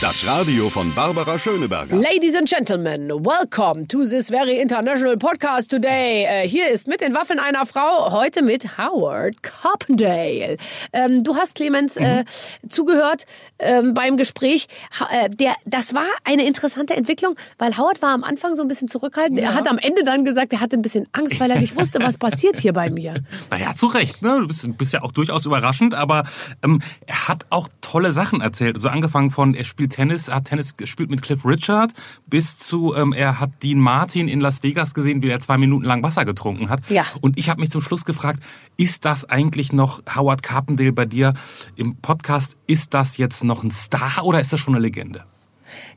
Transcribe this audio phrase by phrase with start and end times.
[0.00, 1.94] Das Radio von Barbara Schöneberger.
[1.94, 6.24] Ladies and Gentlemen, welcome to this very international podcast today.
[6.24, 10.56] Äh, hier ist mit den Waffen einer Frau, heute mit Howard Carpendale.
[10.94, 12.70] Ähm, du hast Clemens äh, mhm.
[12.70, 13.26] zugehört
[13.58, 14.68] ähm, beim Gespräch.
[14.98, 18.68] Ha, äh, der, das war eine interessante Entwicklung, weil Howard war am Anfang so ein
[18.68, 19.38] bisschen zurückhaltend.
[19.38, 19.50] Ja.
[19.50, 21.98] Er hat am Ende dann gesagt, er hatte ein bisschen Angst, weil er nicht wusste,
[22.00, 23.14] was passiert hier bei mir.
[23.50, 24.22] Naja, zu Recht.
[24.22, 24.38] Ne?
[24.38, 26.24] Du bist, bist ja auch durchaus überraschend, aber
[26.62, 28.76] ähm, er hat auch tolle Sachen erzählt.
[28.76, 31.92] So also angefangen von, er spielt Tennis, hat Tennis gespielt mit Cliff Richard,
[32.26, 35.84] bis zu, ähm, er hat Dean Martin in Las Vegas gesehen, wie er zwei Minuten
[35.84, 36.88] lang Wasser getrunken hat.
[36.88, 37.04] Ja.
[37.20, 38.42] Und ich habe mich zum Schluss gefragt,
[38.76, 41.34] ist das eigentlich noch Howard Carpendale bei dir
[41.74, 42.56] im Podcast?
[42.68, 45.24] Ist das jetzt noch ein Star oder ist das schon eine Legende?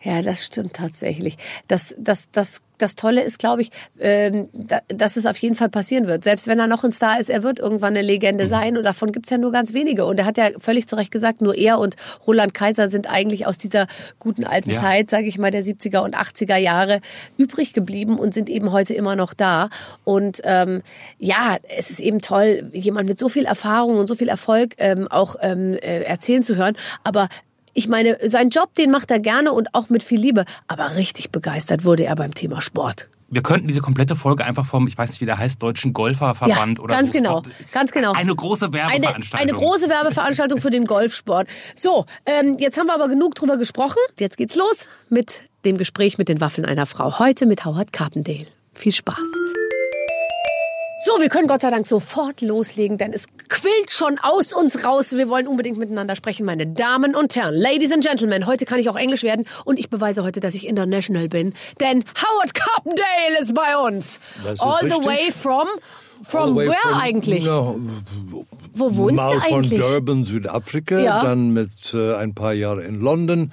[0.03, 1.37] Ja, das stimmt tatsächlich.
[1.69, 3.69] Das, das, das, das Tolle ist, glaube ich,
[4.01, 6.25] ähm, da, dass es auf jeden Fall passieren wird.
[6.25, 8.49] Selbst wenn er noch ein Star ist, er wird irgendwann eine Legende mhm.
[8.49, 8.77] sein.
[8.77, 10.05] Und davon gibt's ja nur ganz wenige.
[10.05, 11.95] Und er hat ja völlig zu Recht gesagt, nur er und
[12.27, 13.87] Roland Kaiser sind eigentlich aus dieser
[14.19, 14.81] guten alten ja.
[14.81, 16.99] Zeit, sage ich mal, der 70er und 80er Jahre
[17.37, 19.69] übrig geblieben und sind eben heute immer noch da.
[20.03, 20.81] Und ähm,
[21.17, 25.07] ja, es ist eben toll, jemand mit so viel Erfahrung und so viel Erfolg ähm,
[25.07, 26.75] auch ähm, äh, erzählen zu hören.
[27.05, 27.29] Aber
[27.73, 30.45] ich meine, seinen Job, den macht er gerne und auch mit viel Liebe.
[30.67, 33.09] Aber richtig begeistert wurde er beim Thema Sport.
[33.29, 36.77] Wir könnten diese komplette Folge einfach vom, ich weiß nicht, wie der heißt, Deutschen Golferverband
[36.77, 37.13] ja, oder ganz so.
[37.13, 38.11] Genau, ganz genau.
[38.11, 39.49] Eine große Werbeveranstaltung.
[39.49, 41.47] Eine, eine große Werbeveranstaltung für den Golfsport.
[41.75, 43.97] So, ähm, jetzt haben wir aber genug drüber gesprochen.
[44.19, 47.17] Jetzt geht's los mit dem Gespräch mit den Waffeln einer Frau.
[47.17, 48.45] Heute mit Howard Carpendale.
[48.75, 49.17] Viel Spaß.
[51.05, 55.11] So, wir können Gott sei Dank sofort loslegen, denn es quillt schon aus uns raus.
[55.17, 57.55] Wir wollen unbedingt miteinander sprechen, meine Damen und Herren.
[57.55, 60.65] Ladies and Gentlemen, heute kann ich auch Englisch werden und ich beweise heute, dass ich
[60.65, 64.21] international bin, denn Howard Carpendale ist bei uns.
[64.59, 65.05] All the richtig.
[65.05, 65.67] way from
[66.23, 67.45] From where from, eigentlich?
[67.45, 67.81] No,
[68.73, 69.81] Wo wohnst du eigentlich?
[69.81, 71.21] Von Durban, Südafrika, ja.
[71.21, 73.51] dann mit äh, ein paar Jahren in London.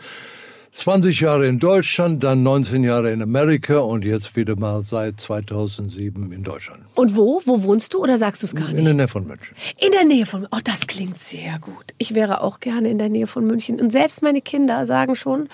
[0.72, 6.30] 20 Jahre in Deutschland, dann 19 Jahre in Amerika und jetzt wieder mal seit 2007
[6.30, 6.82] in Deutschland.
[6.94, 7.42] Und wo?
[7.44, 8.78] Wo wohnst du oder sagst du es gar nicht?
[8.78, 9.56] In der Nähe von München.
[9.78, 11.86] In der Nähe von Oh, das klingt sehr gut.
[11.98, 13.80] Ich wäre auch gerne in der Nähe von München.
[13.80, 15.48] Und selbst meine Kinder sagen schon,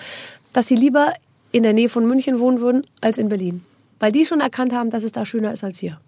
[0.53, 1.13] dass sie lieber
[1.51, 3.63] in der Nähe von München wohnen würden als in Berlin.
[3.99, 5.99] Weil die schon erkannt haben, dass es da schöner ist als hier.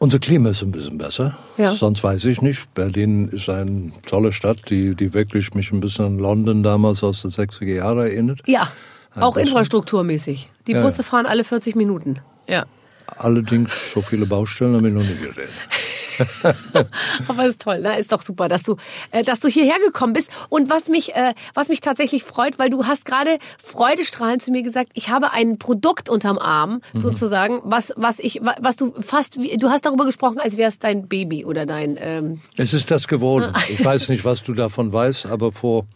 [0.00, 1.36] Unser Klima ist ein bisschen besser.
[1.56, 1.72] Ja.
[1.72, 2.72] Sonst weiß ich nicht.
[2.74, 7.22] Berlin ist eine tolle Stadt, die, die wirklich mich ein bisschen an London damals aus
[7.22, 8.40] den 60er Jahren erinnert.
[8.46, 8.70] Ja,
[9.16, 10.50] auch infrastrukturmäßig.
[10.68, 12.20] Die ja, Busse fahren alle 40 Minuten.
[12.46, 12.66] Ja.
[13.06, 15.48] Allerdings, so viele Baustellen habe ich noch nie gesehen.
[17.28, 17.98] Aber ist toll, ne?
[17.98, 18.76] Ist doch super, dass du,
[19.10, 20.30] äh, dass du hierher gekommen bist.
[20.48, 24.62] Und was mich, äh, was mich tatsächlich freut, weil du hast gerade freudestrahlend zu mir
[24.62, 26.98] gesagt, ich habe ein Produkt unterm Arm, mhm.
[26.98, 30.78] sozusagen, was, was ich, was du fast, wie, du hast darüber gesprochen, als wäre es
[30.78, 31.96] dein Baby oder dein.
[32.00, 33.52] Ähm es ist das geworden.
[33.68, 35.86] Ich weiß nicht, was du davon weißt, aber vor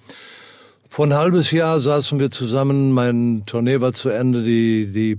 [0.92, 5.18] vor ein halbes Jahr saßen wir zusammen, mein Tournee war zu Ende, die, die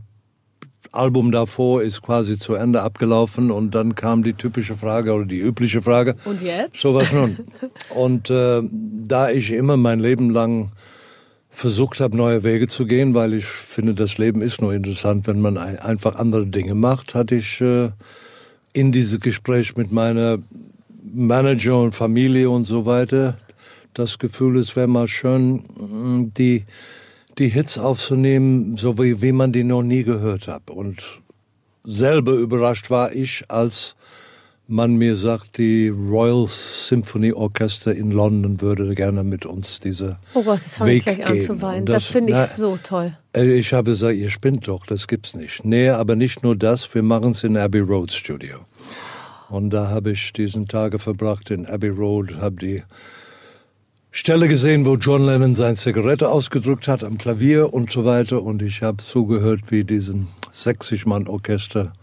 [0.94, 5.40] Album davor ist quasi zu Ende abgelaufen und dann kam die typische Frage oder die
[5.40, 6.16] übliche Frage.
[6.26, 6.80] Und jetzt?
[6.80, 7.38] So was nun.
[7.90, 10.72] und äh, da ich immer mein Leben lang
[11.50, 15.42] versucht habe, neue Wege zu gehen, weil ich finde, das Leben ist nur interessant, wenn
[15.42, 17.90] man ein, einfach andere Dinge macht, hatte ich äh,
[18.74, 20.40] in dieses Gespräch mit meiner
[21.14, 23.38] Manager und Familie und so weiter
[23.94, 25.64] das Gefühl, es wäre mal schön,
[26.38, 26.66] die
[27.38, 30.70] die Hits aufzunehmen, so wie, wie man die noch nie gehört hat.
[30.70, 31.22] Und
[31.84, 33.96] selber überrascht war ich, als
[34.68, 40.44] man mir sagt, die Royal Symphony Orchester in London würde gerne mit uns diese Oh
[40.44, 41.86] Gott, das fange ich gleich an zu weinen.
[41.86, 43.18] Das, das finde ich so toll.
[43.36, 45.66] Äh, ich habe gesagt, ihr spinnt doch, das gibt's nicht.
[45.66, 48.60] Nee, aber nicht nur das, wir machen es in Abbey Road Studio.
[49.50, 52.84] Und da habe ich diesen Tage verbracht in Abbey Road, habe die
[54.16, 58.44] Stelle gesehen, wo John Lennon seine Zigarette ausgedrückt hat am Klavier und so weiter.
[58.44, 61.94] Und ich habe zugehört, wie diesen 60-Mann-Orchester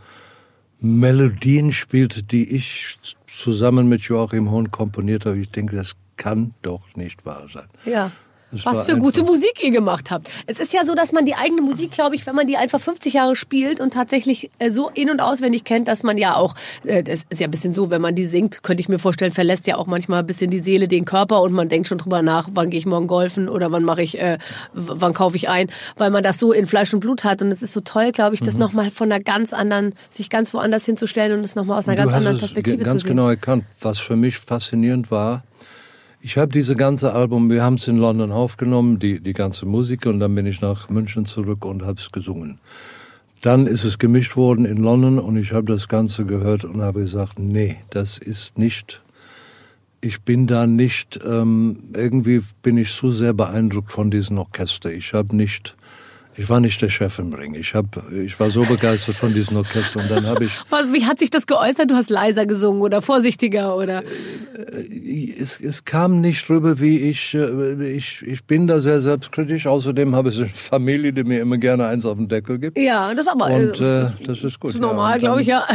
[0.80, 2.98] Melodien spielte, die ich
[3.28, 5.38] zusammen mit Joachim Horn komponiert habe.
[5.38, 7.68] Ich denke, das kann doch nicht wahr sein.
[7.84, 8.10] Ja.
[8.52, 10.28] Das Was für gute Musik ihr gemacht habt.
[10.46, 12.80] Es ist ja so, dass man die eigene Musik, glaube ich, wenn man die einfach
[12.80, 16.54] 50 Jahre spielt und tatsächlich äh, so in- und auswendig kennt, dass man ja auch,
[16.84, 19.30] äh, das ist ja ein bisschen so, wenn man die singt, könnte ich mir vorstellen,
[19.30, 22.22] verlässt ja auch manchmal ein bisschen die Seele den Körper und man denkt schon drüber
[22.22, 24.38] nach, wann gehe ich morgen golfen oder wann mache ich, äh,
[24.72, 27.42] wann kaufe ich ein, weil man das so in Fleisch und Blut hat.
[27.42, 28.60] Und es ist so toll, glaube ich, das mhm.
[28.60, 32.02] nochmal von einer ganz anderen, sich ganz woanders hinzustellen und es nochmal aus einer du
[32.02, 32.92] ganz anderen Perspektive zu sehen.
[32.92, 35.44] ganz genau erkannt, was für mich faszinierend war,
[36.22, 40.06] ich habe diese ganze Album, wir haben es in London aufgenommen, die, die ganze Musik,
[40.06, 42.58] und dann bin ich nach München zurück und habe es gesungen.
[43.40, 47.00] Dann ist es gemischt worden in London und ich habe das Ganze gehört und habe
[47.00, 49.00] gesagt, nee, das ist nicht,
[50.02, 54.92] ich bin da nicht, ähm, irgendwie bin ich zu sehr beeindruckt von diesem Orchester.
[54.92, 55.74] Ich habe nicht
[56.36, 57.54] ich war nicht der Chef im Ring.
[57.54, 60.52] Ich, hab, ich war so begeistert von diesem Orchester und dann habe ich.
[60.92, 61.90] Wie hat sich das geäußert?
[61.90, 64.02] Du hast leiser gesungen oder vorsichtiger oder?
[64.04, 68.22] Äh, es, es kam nicht rüber, wie ich, äh, ich.
[68.22, 69.66] Ich bin da sehr selbstkritisch.
[69.66, 72.78] Außerdem habe ich eine Familie, die mir immer gerne eins auf den Deckel gibt.
[72.78, 73.46] Ja, das aber.
[73.46, 74.70] Und äh, das, das, ist gut.
[74.70, 75.66] Das ist normal, ja, glaube ich, ja.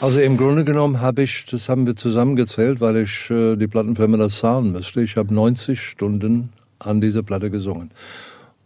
[0.00, 4.16] Also im Grunde genommen habe ich, das haben wir zusammengezählt, weil ich äh, die Plattenfirma
[4.16, 5.02] das zahlen müsste.
[5.02, 7.90] Ich habe 90 Stunden an dieser Platte gesungen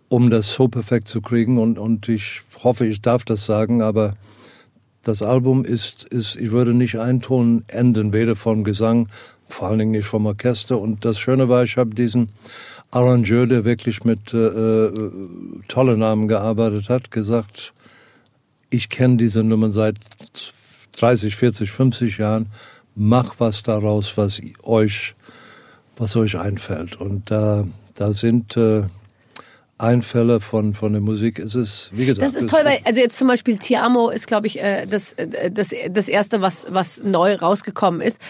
[0.08, 1.58] um das so perfekt zu kriegen.
[1.58, 4.14] Und, und ich hoffe, ich darf das sagen, aber
[5.02, 9.08] das Album ist, ist, ich würde nicht einen Ton enden, weder vom Gesang,
[9.46, 10.78] vor allen Dingen nicht vom Orchester.
[10.78, 12.31] Und das Schöne war, ich habe diesen
[12.90, 15.10] Arrangeur, der wirklich mit äh, äh
[15.69, 17.72] tollen Namen gearbeitet hat, gesagt,
[18.70, 19.96] ich kenne diese Nummern seit
[20.93, 22.46] 30, 40, 50 Jahren.
[22.94, 25.14] Mach was daraus, was euch,
[25.96, 26.96] was euch einfällt.
[26.96, 27.64] Und da,
[27.94, 28.82] da sind äh,
[29.78, 32.26] Einfälle von, von der Musik ist es, wie gesagt.
[32.26, 35.50] Das ist toll, weil, also jetzt zum Beispiel Tiamo ist, glaube ich, äh, das, äh,
[35.50, 38.20] das, das erste, was, was neu rausgekommen ist.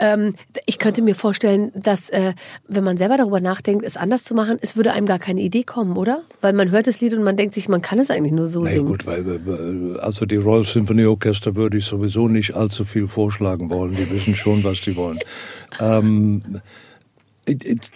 [0.00, 0.34] Ähm,
[0.66, 2.32] ich könnte mir vorstellen, dass, äh,
[2.66, 5.62] wenn man selber darüber nachdenkt, es anders zu machen, es würde einem gar keine Idee
[5.62, 6.22] kommen, oder?
[6.40, 8.64] Weil man hört das Lied und man denkt sich, man kann es eigentlich nur so
[8.64, 8.86] nee, singen.
[8.86, 13.94] gut, weil, also die Royal Symphony Orchester würde ich sowieso nicht allzu viel vorschlagen wollen.
[13.94, 15.20] Die wissen schon, was die wollen.
[15.80, 16.42] ähm,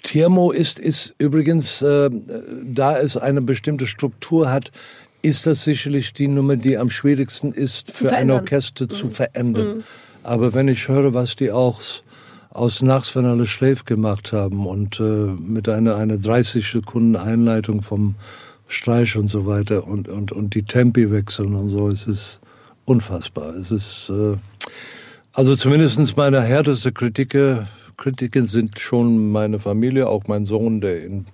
[0.02, 2.10] Thermo ist, ist übrigens, äh,
[2.64, 4.70] da es eine bestimmte Struktur hat,
[5.22, 8.36] ist das sicherlich die Nummer, die am schwierigsten ist zu für verändern.
[8.36, 8.90] ein Orchester mhm.
[8.90, 9.76] zu verändern.
[9.76, 9.82] Mhm.
[10.22, 11.80] Aber wenn ich höre, was die auch
[12.50, 17.82] aus Nachts, wenn alles schläft gemacht haben und äh, mit einer eine 30 Sekunden Einleitung
[17.82, 18.16] vom
[18.68, 22.40] Streich und so weiter und, und, und die Tempi wechseln und so, es ist
[22.84, 23.54] unfassbar.
[23.54, 24.36] Es ist, äh,
[25.32, 27.68] also zumindestens meine härteste Kritiker
[28.00, 31.26] Kritiken sind schon meine Familie, auch mein Sohn, der in,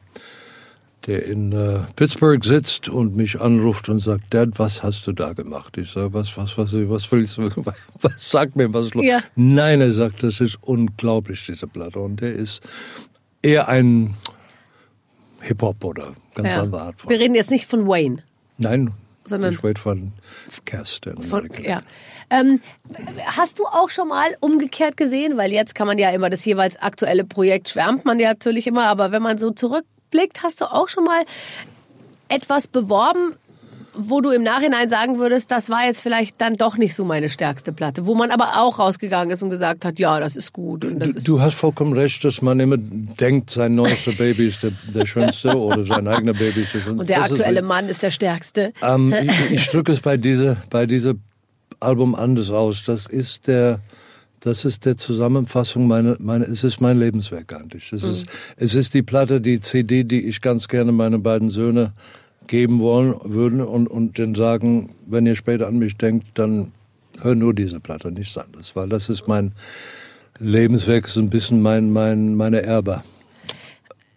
[1.06, 5.32] der in äh, Pittsburgh sitzt und mich anruft und sagt, Dad, was hast du da
[5.32, 5.78] gemacht?
[5.78, 9.04] Ich sage, was, was, was, was willst du, was, sag mir, was los?
[9.04, 9.20] Ja.
[9.36, 12.00] Nein, er sagt, das ist unglaublich, diese Platte.
[12.00, 12.62] Und der ist
[13.42, 14.14] eher ein
[15.42, 16.62] Hip-Hop oder ganz ja.
[16.62, 17.08] andere Art von.
[17.10, 18.18] Wir reden jetzt nicht von Wayne.
[18.58, 18.92] Nein,
[19.26, 20.12] sondern ich rede von
[20.64, 21.08] Cast.
[21.20, 21.82] Von, ja.
[22.30, 22.60] Ähm,
[23.24, 26.80] hast du auch schon mal umgekehrt gesehen, weil jetzt kann man ja immer das jeweils
[26.80, 30.88] aktuelle Projekt schwärmt man ja natürlich immer, aber wenn man so zurückblickt, hast du auch
[30.88, 31.24] schon mal
[32.28, 33.34] etwas beworben,
[33.96, 37.28] wo du im Nachhinein sagen würdest, das war jetzt vielleicht dann doch nicht so meine
[37.28, 40.84] stärkste Platte, wo man aber auch rausgegangen ist und gesagt hat, ja, das ist gut.
[40.84, 44.48] Und das du, ist du hast vollkommen recht, dass man immer denkt, sein neuester Baby
[44.48, 47.00] ist der, der schönste oder sein eigener Baby ist der schönste.
[47.00, 48.72] Und der das aktuelle ist, Mann ist der stärkste.
[48.82, 51.14] Ähm, ich, ich drücke es bei dieser, bei dieser
[51.80, 52.84] Album anders aus.
[52.84, 53.80] Das ist der,
[54.40, 57.92] das ist der Zusammenfassung meiner, meine, es ist mein Lebenswerk eigentlich.
[57.92, 58.10] Es mhm.
[58.10, 58.26] ist,
[58.56, 61.92] es ist die Platte, die CD, die ich ganz gerne meine beiden Söhne
[62.46, 66.72] geben wollen würden und, und denen sagen, wenn ihr später an mich denkt, dann
[67.20, 69.52] hör nur diese Platte, nichts anderes, weil das ist mein
[70.38, 73.02] Lebenswerk, so ein bisschen mein, mein, meine Erbe.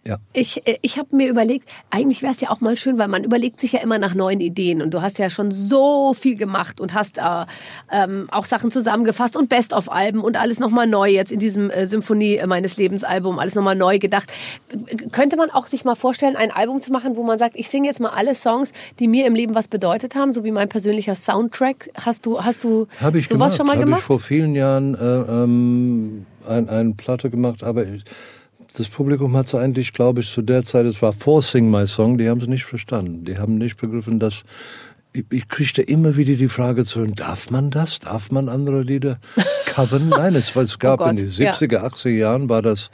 [0.06, 0.16] Ja.
[0.32, 3.22] Ich, äh, ich habe mir überlegt, eigentlich wäre es ja auch mal schön, weil man
[3.22, 6.80] überlegt sich ja immer nach neuen Ideen und du hast ja schon so viel gemacht
[6.80, 7.44] und hast äh,
[7.92, 12.36] ähm, auch Sachen zusammengefasst und Best-of-Alben und alles nochmal neu jetzt in diesem äh, Symphonie
[12.36, 14.32] äh, meines Lebens-Album, alles nochmal neu gedacht.
[15.12, 17.86] Könnte man auch sich mal vorstellen, ein Album zu machen, wo man sagt, ich singe
[17.86, 21.14] jetzt mal alle Songs, die mir im Leben was bedeutet haben, so wie mein persönlicher
[21.14, 21.90] Soundtrack.
[21.94, 23.56] Hast du, hast du hab ich sowas gemacht.
[23.58, 24.00] schon mal hab gemacht?
[24.00, 24.98] Ich vor vielen Jahren äh,
[25.44, 28.02] ähm, ein, eine Platte gemacht, aber ich
[28.76, 31.86] das Publikum hat es eigentlich, glaube ich, zu der Zeit, es war vor Sing My
[31.86, 33.24] Song, die haben es nicht verstanden.
[33.24, 34.44] Die haben nicht begriffen, dass
[35.12, 37.98] ich, ich kriegte immer wieder die Frage zu hören, darf man das?
[37.98, 39.18] Darf man andere Lieder
[39.66, 40.08] covern?
[40.10, 41.86] Nein, es, es gab oh in den 70er, ja.
[41.86, 42.90] 80er Jahren war das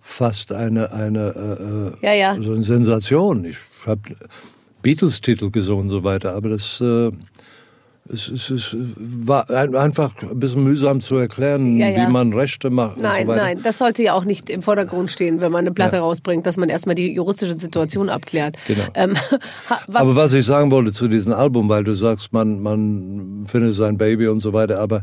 [0.00, 2.42] fast eine, eine äh, ja, ja.
[2.42, 3.44] So eine Sensation.
[3.44, 4.00] Ich habe
[4.82, 7.10] Beatles-Titel gesungen und so weiter, aber das äh,
[8.08, 12.06] es, es, es war einfach ein bisschen mühsam zu erklären, ja, ja.
[12.06, 12.98] wie man Rechte macht.
[12.98, 15.96] Nein, so nein, das sollte ja auch nicht im Vordergrund stehen, wenn man eine Platte
[15.96, 16.02] ja.
[16.02, 18.56] rausbringt, dass man erstmal die juristische Situation abklärt.
[18.66, 18.84] Genau.
[18.94, 19.14] Ähm,
[19.86, 23.74] was aber was ich sagen wollte zu diesem Album, weil du sagst, man, man findet
[23.74, 25.02] sein Baby und so weiter, aber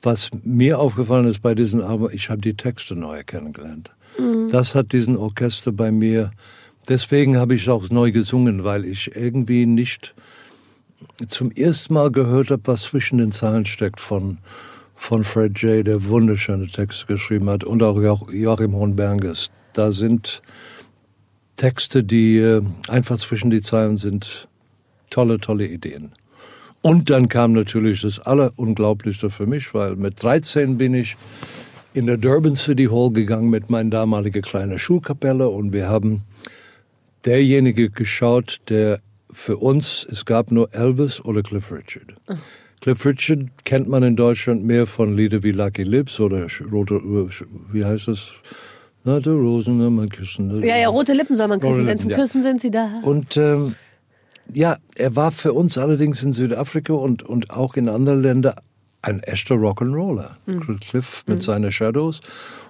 [0.00, 3.90] was mir aufgefallen ist bei diesem Album, ich habe die Texte neu kennengelernt.
[4.18, 4.48] Mhm.
[4.50, 6.30] Das hat diesen Orchester bei mir,
[6.88, 10.14] deswegen habe ich auch neu gesungen, weil ich irgendwie nicht
[11.26, 14.38] zum ersten Mal gehört habe, was zwischen den Zeilen steckt von,
[14.94, 17.98] von Fred J., der wunderschöne Texte geschrieben hat, und auch
[18.32, 19.50] Joachim Hornberges.
[19.72, 20.42] Da sind
[21.56, 24.48] Texte, die äh, einfach zwischen die Zeilen sind
[25.10, 26.12] tolle, tolle Ideen.
[26.82, 31.16] Und dann kam natürlich das Allerunglaublichste für mich, weil mit 13 bin ich
[31.92, 36.22] in der Durban City Hall gegangen mit meiner damaligen kleinen Schulkapelle und wir haben
[37.24, 39.00] derjenige geschaut, der
[39.38, 42.14] für uns, es gab nur Elvis oder Cliff Richard.
[42.80, 47.00] Cliff Richard kennt man in Deutschland mehr von Lieder wie Lucky Lips oder Rote,
[47.72, 48.32] wie heißt das?
[49.04, 50.60] Na, die Rosen, ne, man küssen.
[50.62, 52.16] Ja, ja, rote Lippen soll man küssen, denn zum ja.
[52.16, 53.00] Küssen sind sie da.
[53.02, 53.76] Und ähm,
[54.52, 58.56] ja, er war für uns allerdings in Südafrika und, und auch in anderen Ländern
[59.02, 60.30] ein echter Rock'n'Roller.
[60.80, 62.20] Cliff mit seinen Shadows.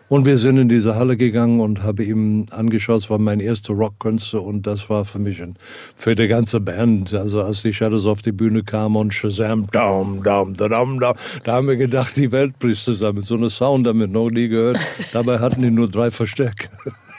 [0.09, 3.75] Und wir sind in diese Halle gegangen und habe ihm angeschaut, es war mein erster
[3.75, 5.55] Rockkonzert und das war für mich ein,
[5.97, 7.13] für die ganze Band.
[7.13, 11.15] Also als die Shadows auf die Bühne kamen und Shazam, down, down, da, down, down,
[11.45, 13.23] da haben wir gedacht, die Welt bricht zusammen.
[13.23, 14.79] So eine Sound haben wir noch nie gehört.
[15.13, 16.71] Dabei hatten die nur drei Verstärker.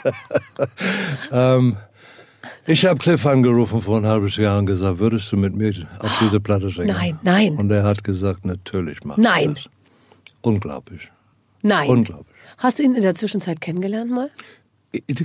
[1.32, 1.78] ähm,
[2.66, 6.18] ich habe Cliff angerufen vor ein halbes Jahr und gesagt, würdest du mit mir auf
[6.22, 6.88] diese Platte singen?
[6.88, 7.56] Nein, nein.
[7.56, 9.54] Und er hat gesagt, natürlich mach ich Nein.
[9.54, 9.70] das.
[10.42, 11.10] Unglaublich.
[11.62, 11.90] Nein.
[11.90, 12.36] Unglaublich.
[12.58, 14.30] Hast du ihn in der Zwischenzeit kennengelernt mal?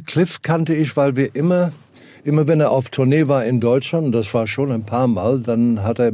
[0.07, 1.73] Cliff kannte ich, weil wir immer,
[2.23, 5.41] immer wenn er auf Tournee war in Deutschland, und das war schon ein paar Mal,
[5.41, 6.13] dann hat er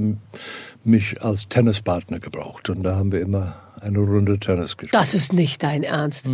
[0.84, 2.70] mich als Tennispartner gebraucht.
[2.70, 4.94] Und da haben wir immer eine Runde Tennis gespielt.
[4.94, 6.28] Das ist nicht dein Ernst.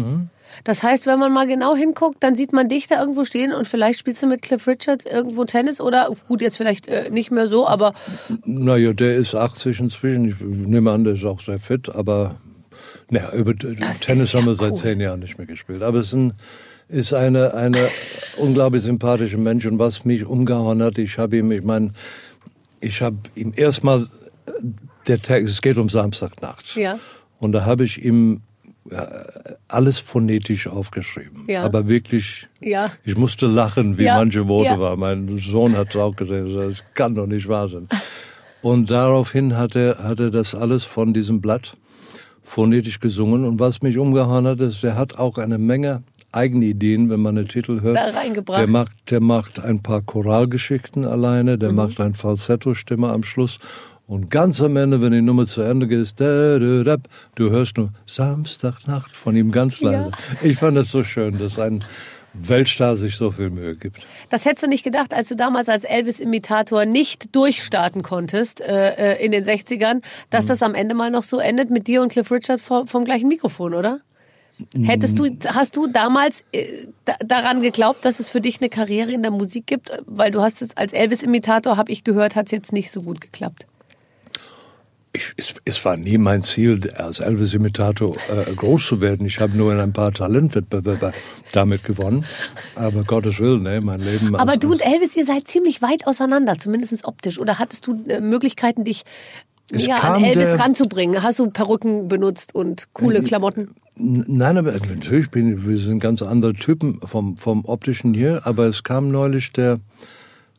[0.64, 3.66] Das heißt, wenn man mal genau hinguckt, dann sieht man dich da irgendwo stehen und
[3.68, 7.48] vielleicht spielst du mit Cliff Richard irgendwo Tennis oder gut, jetzt vielleicht äh, nicht mehr
[7.48, 7.94] so, aber
[8.44, 10.28] Naja, der ist 80 inzwischen.
[10.28, 12.36] Ich nehme an, der ist auch sehr fit, aber
[13.10, 14.78] naja, über Das Tennis ja haben wir seit cool.
[14.78, 15.82] zehn Jahren nicht mehr gespielt.
[15.82, 16.32] Aber es ist, ein,
[16.88, 17.78] ist eine, eine
[18.38, 19.64] unglaublich sympathische Mensch.
[19.66, 21.92] Und was mich umgehauen hat, ich habe ihm, ich meine,
[22.80, 24.06] ich habe ihm erstmal,
[25.06, 26.74] der Text, es geht um Samstagnacht.
[26.76, 26.98] Ja.
[27.38, 28.40] Und da habe ich ihm
[28.90, 28.96] äh,
[29.68, 31.44] alles phonetisch aufgeschrieben.
[31.48, 31.62] Ja.
[31.62, 32.90] Aber wirklich, Ja.
[33.04, 34.78] ich musste lachen, wie Ja, manche Worte ja.
[34.80, 34.98] waren.
[34.98, 37.88] Mein Sohn hat auch gesagt, das kann doch nicht wahr sein.
[38.62, 41.76] Und daraufhin hat er, hat er das alles von diesem Blatt
[42.46, 43.44] phonetisch gesungen.
[43.44, 47.34] Und was mich umgehauen hat, ist, er hat auch eine Menge eigene Ideen, wenn man
[47.34, 47.96] den Titel hört.
[47.96, 48.60] Da reingebracht.
[48.60, 51.60] Der macht, der macht ein paar Choralgeschichten alleine, Mhm.
[51.60, 53.58] der macht ein Falsetto-Stimme am Schluss.
[54.06, 59.34] Und ganz am Ende, wenn die Nummer zu Ende geht, du hörst nur Samstagnacht von
[59.34, 60.10] ihm ganz leise.
[60.44, 61.82] Ich fand das so schön, dass ein
[62.40, 64.06] Weltstar sich so viel Mühe gibt.
[64.30, 69.24] das hättest du nicht gedacht, als du damals als Elvis-Imitator nicht durchstarten konntest äh, äh,
[69.24, 70.48] in den 60ern, dass Mhm.
[70.48, 73.28] das am Ende mal noch so endet mit dir und Cliff Richard vom, vom gleichen
[73.28, 74.00] Mikrofon, oder?
[74.74, 79.12] Hättest du, hast du damals äh, da, daran geglaubt, dass es für dich eine Karriere
[79.12, 79.92] in der Musik gibt?
[80.06, 83.20] Weil du hast es als Elvis-Imitator, habe ich gehört, hat es jetzt nicht so gut
[83.20, 83.66] geklappt.
[85.16, 89.26] Ich, es, es war nie mein Ziel, als Elvis-Imitator äh, groß zu werden.
[89.26, 91.12] Ich habe nur in ein paar Talentwettbewerbe
[91.52, 92.24] damit gewonnen.
[92.74, 94.36] Aber Gottes Willen, ne, mein Leben.
[94.36, 97.38] Aber du und Elvis, ihr seid ziemlich weit auseinander, zumindest optisch.
[97.38, 99.04] Oder hattest du äh, Möglichkeiten, dich
[99.72, 101.22] Es ja, an Elvis der- ranzubringen?
[101.22, 103.70] Hast du Perücken benutzt und coole Klamotten?
[103.98, 108.66] N- Nein, aber natürlich bin wir sind ganz andere Typen vom, vom optischen hier, aber
[108.66, 109.78] es kam neulich der,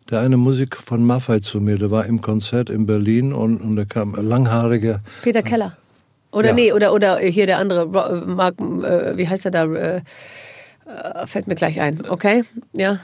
[0.10, 3.76] der eine Musik von Maffei zu mir, der war im Konzert in Berlin und, und
[3.76, 5.76] da kam ein langhaariger, Peter Keller.
[6.32, 6.54] Oder Ja.
[6.54, 9.66] nee, oder, oder hier der andere, äh, Mark, äh, wie heißt er da?
[9.66, 10.02] Äh,
[11.26, 12.44] fällt mir gleich ein, okay?
[12.74, 13.00] Ja.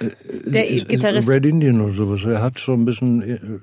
[0.46, 1.28] Der ist- ist Gitarrist.
[1.28, 3.62] Red Indian oder sowas, er hat so ein bisschen,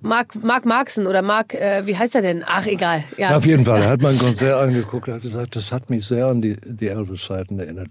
[0.00, 2.44] Mark, Mark Markson oder Mark, äh, wie heißt er denn?
[2.46, 3.02] Ach, egal.
[3.18, 3.36] Ja.
[3.36, 6.26] auf jeden Fall, er hat mein Konzert angeguckt, er hat gesagt, das hat mich sehr
[6.26, 7.88] an die, die Elvis-Zeiten erinnert.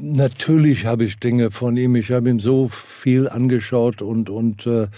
[0.00, 4.88] Natürlich habe ich Dinge von ihm, ich habe ihm so viel angeschaut und, und äh,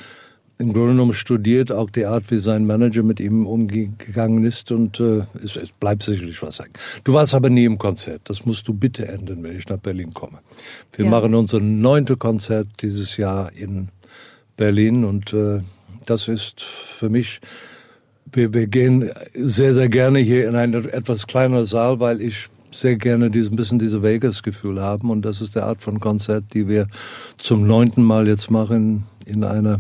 [0.59, 4.99] im Grunde genommen studiert, auch die Art, wie sein Manager mit ihm umgegangen ist und
[4.99, 6.73] äh, es, es bleibt sicherlich was sagen.
[7.05, 10.13] Du warst aber nie im Konzert, das musst du bitte ändern, wenn ich nach Berlin
[10.13, 10.39] komme.
[10.95, 11.11] Wir Ja.
[11.13, 13.89] machen unser neunte Konzert dieses Jahr in
[14.57, 15.61] Berlin und äh,
[16.07, 17.41] das ist für mich
[18.33, 22.97] wir, wir gehen sehr, sehr gerne hier in einen etwas kleineren Saal, weil ich sehr
[22.97, 26.87] gerne diesen bisschen diese Vegas-Gefühl haben und das ist der Art von Konzert, die wir
[27.37, 29.79] zum neunten Mal jetzt machen in einer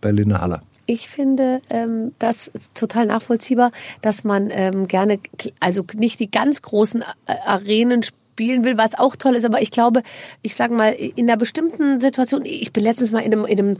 [0.00, 0.60] Berliner Halle.
[0.86, 3.72] Ich finde ähm, das total nachvollziehbar,
[4.02, 5.18] dass man ähm, gerne,
[5.58, 9.72] also nicht die ganz großen äh, Arenen spielen will, was auch toll ist, aber ich
[9.72, 10.02] glaube,
[10.42, 13.76] ich sage mal, in einer bestimmten Situation, ich bin letztens mal in einem, in einem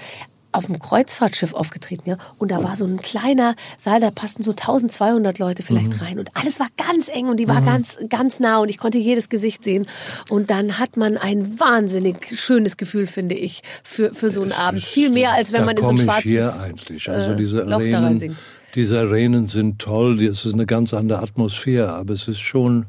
[0.52, 4.52] auf dem Kreuzfahrtschiff aufgetreten, ja, und da war so ein kleiner Saal, da passten so
[4.52, 8.58] 1200 Leute vielleicht rein und alles war ganz eng und die war ganz, ganz nah
[8.60, 9.86] und ich konnte jedes Gesicht sehen
[10.30, 14.78] und dann hat man ein wahnsinnig schönes Gefühl, finde ich, für, für so einen Abend.
[14.78, 17.08] ist- Viel mehr, als wenn man in so ein schwarzes hier eigentlich.
[17.10, 18.36] Also äh, diese da Arenen,
[18.74, 20.22] diese Arenen sind toll.
[20.24, 22.86] Es ist eine ganz andere Atmosphäre, aber es ist schon,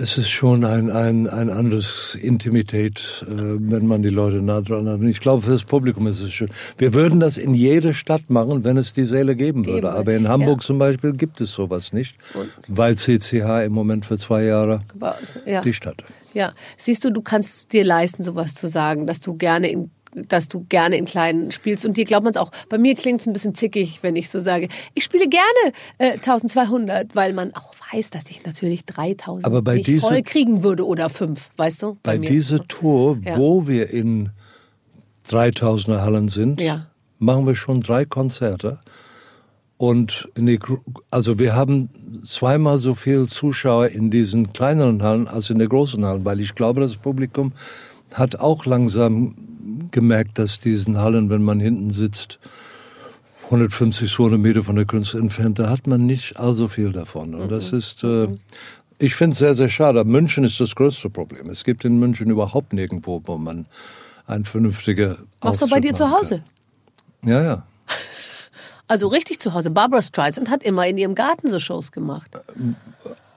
[0.00, 4.88] es ist schon ein, ein, ein anderes Intimität, äh, wenn man die Leute nah dran
[4.88, 5.00] hat.
[5.00, 6.48] Und ich glaube, für das Publikum ist es schön.
[6.78, 9.82] Wir würden das in jeder Stadt machen, wenn es die Säle geben würde.
[9.82, 9.94] Geben.
[9.94, 10.66] Aber in Hamburg Ja.
[10.66, 12.16] zum Beispiel gibt es sowas nicht,
[12.68, 14.80] weil CCH im Moment für zwei Jahre
[15.46, 15.60] Ja.
[15.62, 16.02] die Stadt.
[16.32, 20.48] Ja, siehst du, du kannst dir leisten, sowas zu sagen, dass du gerne in dass
[20.48, 22.50] du gerne in kleinen spielst und dir glaubt man es auch.
[22.68, 26.12] Bei mir klingt es ein bisschen zickig, wenn ich so sage, ich spiele gerne äh,
[26.14, 30.62] 1200, weil man auch weiß, dass ich natürlich 3000 Aber bei nicht diese- voll kriegen
[30.62, 31.98] würde oder fünf, weißt du?
[32.02, 32.64] Bei es dieser so.
[32.68, 33.36] Tour, Ja.
[33.38, 34.30] wo wir in
[35.28, 36.86] 3000er Hallen sind, Ja.
[37.18, 38.78] machen wir schon drei Konzerte.
[39.76, 40.58] Und die,
[41.10, 41.88] also wir haben
[42.26, 46.54] zweimal so viel Zuschauer in diesen kleineren Hallen als in der großen Hallen, weil ich
[46.54, 47.52] glaube, das Publikum
[48.12, 49.34] hat auch langsam
[49.90, 52.38] gemerkt, dass diesen Hallen, wenn man hinten sitzt,
[53.46, 57.34] 150, 200 Meter von der Kunst entfernt, da hat man nicht allzu viel davon.
[57.34, 58.28] Und das ist, äh,
[58.98, 60.04] ich finde es sehr, sehr schade.
[60.04, 61.50] München ist das größte Problem.
[61.50, 63.66] Es gibt in München überhaupt nirgendwo, wo man
[64.26, 66.42] ein vernünftiger Machst du bei dir zu Hause?
[67.22, 67.30] kann.
[67.30, 67.66] Ja, ja.
[68.86, 69.70] Also richtig zu Hause.
[69.70, 72.28] Barbara Streisand hat immer in ihrem Garten so Shows gemacht.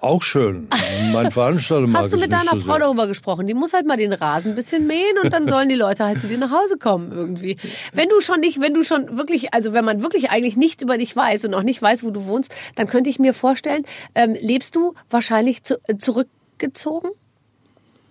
[0.03, 0.67] Auch schön.
[1.13, 2.79] Mein Veranstalter mag Hast du mit deiner so Frau sehr.
[2.79, 3.47] darüber gesprochen?
[3.47, 6.19] Die muss halt mal den Rasen ein bisschen mähen und dann sollen die Leute halt
[6.19, 7.55] zu dir nach Hause kommen irgendwie.
[7.93, 10.97] Wenn du schon nicht, wenn du schon wirklich, also wenn man wirklich eigentlich nicht über
[10.97, 14.35] dich weiß und auch nicht weiß, wo du wohnst, dann könnte ich mir vorstellen, ähm,
[14.41, 17.11] lebst du wahrscheinlich zu, äh, zurückgezogen?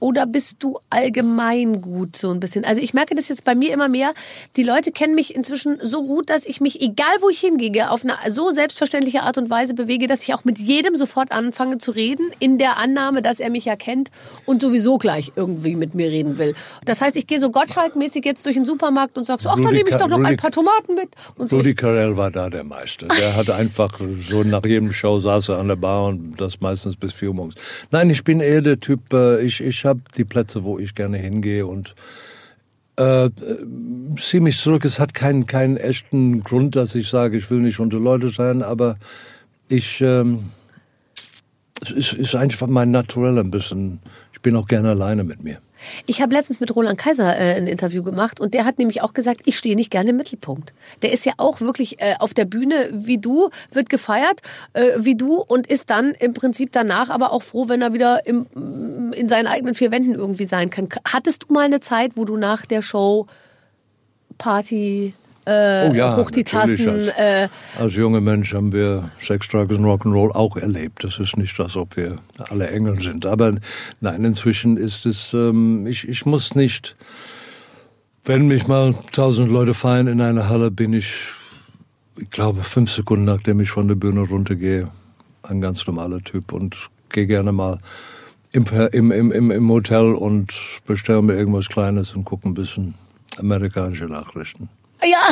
[0.02, 2.64] Oder bist du allgemein gut so ein bisschen?
[2.64, 4.14] Also ich merke das jetzt bei mir immer mehr.
[4.56, 8.02] Die Leute kennen mich inzwischen so gut, dass ich mich, egal wo ich hingehe, auf
[8.04, 11.92] eine so selbstverständliche Art und Weise bewege, dass ich auch mit jedem sofort anfange zu
[11.92, 14.10] reden, in der Annahme, dass er mich ja kennt
[14.44, 16.56] und sowieso gleich irgendwie mit mir reden will.
[16.84, 19.72] Das heißt, ich gehe so Gottschalk-mäßig jetzt durch den Supermarkt und sag so, ach, Rudi
[19.72, 21.10] nehme ich doch noch Rudi- ein paar Tomaten mit.
[21.36, 21.58] Und so.
[21.58, 23.06] Rudi Carell war da der Meister.
[23.06, 26.96] Der hat einfach so nach jedem Show saß er an der Bar und das meistens
[26.96, 27.54] bis vier Uhr morgens.
[27.92, 31.18] Nein, ich bin eher der Typ, äh, ich, ich habe die Plätze, wo ich gerne
[31.18, 31.94] hingehe und
[32.96, 33.30] äh,
[34.18, 34.84] zieh mich zurück.
[34.84, 38.62] Es hat keinen, keinen echten Grund, dass ich sage, ich will nicht unter Leute sein,
[38.62, 38.96] aber
[39.68, 40.50] ich, ähm,
[41.80, 44.00] es ist, ist einfach mein Naturell ein bisschen.
[44.32, 45.58] Ich bin auch gerne alleine mit mir.
[46.06, 49.12] Ich habe letztens mit Roland Kaiser äh, ein Interview gemacht und der hat nämlich auch
[49.12, 50.72] gesagt, ich stehe nicht gerne im Mittelpunkt.
[51.02, 54.40] Der ist ja auch wirklich äh, auf der Bühne wie du, wird gefeiert
[54.72, 58.26] äh, wie du und ist dann im Prinzip danach aber auch froh, wenn er wieder
[58.26, 60.88] im, in seinen eigenen vier Wänden irgendwie sein kann.
[61.04, 63.26] Hattest du mal eine Zeit, wo du nach der Show
[64.38, 66.44] Party äh, Oh ja, hoch die.
[66.44, 71.04] Tassen, Als, äh, als junger Mensch haben wir Sex, Drugs und Rock'n'Roll auch erlebt.
[71.04, 72.16] Das ist nicht, als ob wir
[72.50, 73.26] alle Engel sind.
[73.26, 73.54] Aber
[74.00, 76.96] nein, inzwischen ist es, ähm, ich, ich muss nicht,
[78.24, 81.12] wenn mich mal tausend Leute feiern in einer Halle, bin ich,
[82.16, 84.88] ich glaube, fünf Sekunden nachdem ich von der Bühne runtergehe,
[85.42, 86.76] ein ganz normaler Typ und
[87.08, 87.78] gehe gerne mal
[88.52, 90.52] im, im, im, im Hotel und
[90.86, 92.94] bestelle mir irgendwas Kleines und gucke ein bisschen
[93.38, 94.68] amerikanische Nachrichten.
[95.04, 95.28] Ja,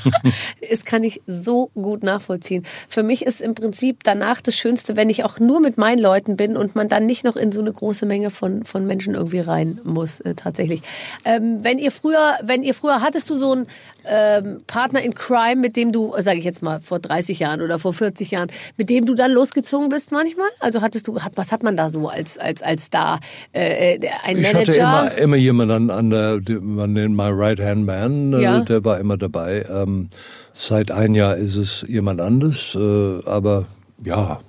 [0.70, 2.64] das kann ich so gut nachvollziehen.
[2.88, 6.36] Für mich ist im Prinzip danach das Schönste, wenn ich auch nur mit meinen Leuten
[6.36, 9.40] bin und man dann nicht noch in so eine große Menge von, von Menschen irgendwie
[9.40, 10.82] rein muss, äh, tatsächlich.
[11.24, 13.66] Ähm, wenn ihr früher, wenn ihr früher, hattest du so einen
[14.08, 17.78] ähm, Partner in Crime, mit dem du, sage ich jetzt mal, vor 30 Jahren oder
[17.78, 20.48] vor 40 Jahren, mit dem du dann losgezogen bist manchmal?
[20.60, 23.20] Also hattest du, hat, was hat man da so als, als, als Star?
[23.52, 24.88] Äh, äh, ein Ich Manager?
[24.90, 28.60] hatte immer, immer jemanden an der, die- man nennt my right hand man, äh, Ja.
[28.60, 29.64] der war immer dabei.
[29.82, 30.08] Ähm,
[30.52, 33.66] seit ein Jahr ist es jemand anderes, äh, aber
[34.04, 34.40] ja,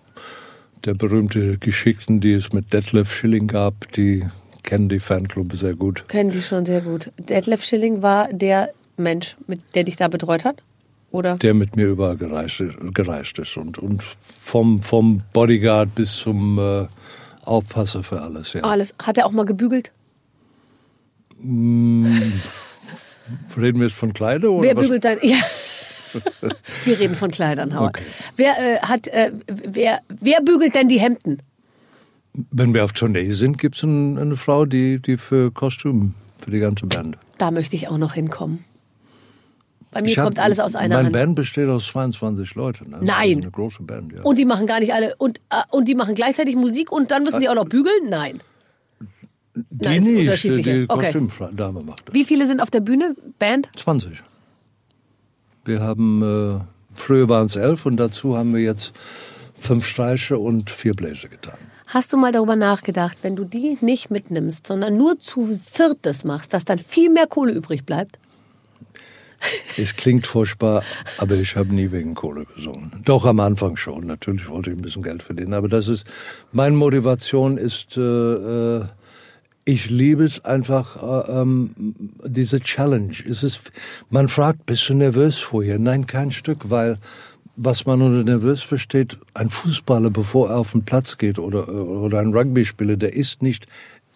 [0.86, 4.26] der berühmte Geschickten, die es mit Detlef Schilling gab, die
[4.64, 6.08] kennen die Fanclub sehr gut.
[6.08, 7.12] Kennen die schon sehr gut.
[7.18, 10.62] Detlef Schilling war der Mensch, mit, der dich da betreut hat?
[11.12, 11.36] Oder?
[11.36, 14.04] Der mit mir überall gereist, gereist ist und, und
[14.40, 16.88] vom, vom Bodyguard bis zum äh,
[17.46, 18.54] Aufpasser für alles.
[18.54, 18.62] Ja.
[18.62, 18.96] Alles.
[19.00, 19.92] Hat er auch mal gebügelt?
[23.60, 24.84] Reden wir jetzt von Kleider oder Wer was?
[24.84, 25.18] bügelt dein.
[25.22, 25.38] Ja.
[26.86, 27.96] Wir reden von Kleidern, Howard.
[27.98, 28.04] Okay.
[28.38, 31.40] Wer, äh, hat, äh, wer, wer bügelt denn die Hemden?
[32.52, 36.52] Wenn wir auf Tournee sind, gibt es ein, eine Frau, die, die für Kostüm, für
[36.52, 37.18] die ganze Band.
[37.40, 38.64] Da möchte ich auch noch hinkommen.
[39.92, 41.14] Bei mir Ich hab- kommt alles aus einer Meine Hand.
[41.14, 42.92] Band besteht aus 22 Leuten.
[42.92, 43.00] Ne?
[43.02, 43.38] Nein.
[43.42, 44.22] Eine große Band, ja.
[44.22, 45.16] Und die machen gar nicht alle.
[45.18, 48.10] Und, äh, und die machen gleichzeitig Musik und dann müssen die auch noch bügeln?
[48.10, 48.40] Nein.
[49.56, 50.74] Die Nein, nicht, unterschiedliche.
[50.82, 51.12] die Okay.
[51.14, 52.14] Kostümdame macht das.
[52.16, 53.16] Wie viele sind auf der Bühne?
[53.40, 53.70] Band?
[53.76, 54.24] 20.
[55.66, 56.22] Wir haben,
[56.62, 56.64] äh,
[56.94, 58.94] früher waren es elf und dazu haben wir jetzt
[59.54, 61.58] fünf Streiche und vier Bläser getan.
[61.88, 66.54] Hast du mal darüber nachgedacht, wenn du die nicht mitnimmst, sondern nur zu viertes machst,
[66.54, 68.18] dass dann viel mehr Kohle übrig bleibt?
[69.78, 70.84] Es klingt furchtbar,
[71.18, 72.94] aber ich habe nie wegen Kohle gesungen.
[73.04, 74.08] Doch am Anfang schon.
[74.08, 76.06] Natürlich wollte ich ein bisschen Geld verdienen, aber das ist
[76.54, 77.98] meine Motivation ist.
[77.98, 78.86] Äh, äh,
[79.66, 81.72] ich liebe es einfach, äh, ähm,
[82.26, 83.14] diese Challenge.
[83.30, 83.72] Es ist,
[84.10, 85.80] man fragt, bist du nervös vorher?
[85.80, 86.98] Nein, kein Stück, weil
[87.56, 92.20] was man unter nervös versteht, ein Fußballer, bevor er auf den Platz geht oder, oder
[92.20, 93.68] ein Rugby-Spieler, der ist nicht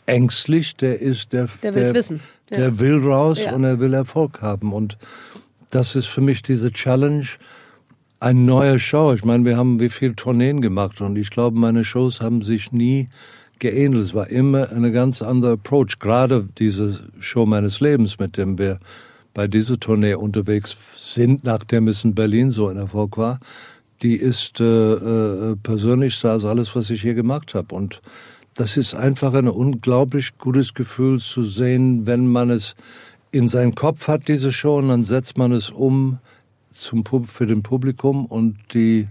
[0.07, 2.19] ängstlich, der ist, der, Der will's wissen.
[2.49, 2.57] Ja.
[2.57, 3.53] der will raus Ja.
[3.53, 4.73] und er will Erfolg haben.
[4.73, 4.97] Und
[5.69, 7.27] das ist für mich diese Challenge,
[8.19, 9.13] ein neuer Show.
[9.13, 12.71] Ich meine, wir haben wie viel Tourneen gemacht und ich glaube, meine Shows haben sich
[12.71, 13.09] nie
[13.59, 14.03] geähnelt.
[14.03, 15.99] Es war immer eine ganz andere Approach.
[15.99, 18.79] Gerade diese Show meines Lebens, mit dem wir
[19.33, 23.39] bei dieser Tournee unterwegs sind, nachdem es in Berlin so ein Erfolg war,
[24.01, 27.73] die ist äh, äh, persönlichster als alles, was ich hier gemacht habe.
[27.75, 28.01] Und
[28.55, 32.75] das ist einfach ein unglaublich gutes Gefühl zu sehen, wenn man es
[33.31, 36.17] in seinen Kopf hat, diese Show, und dann setzt man es um
[36.71, 39.07] zum, für den Publikum und die,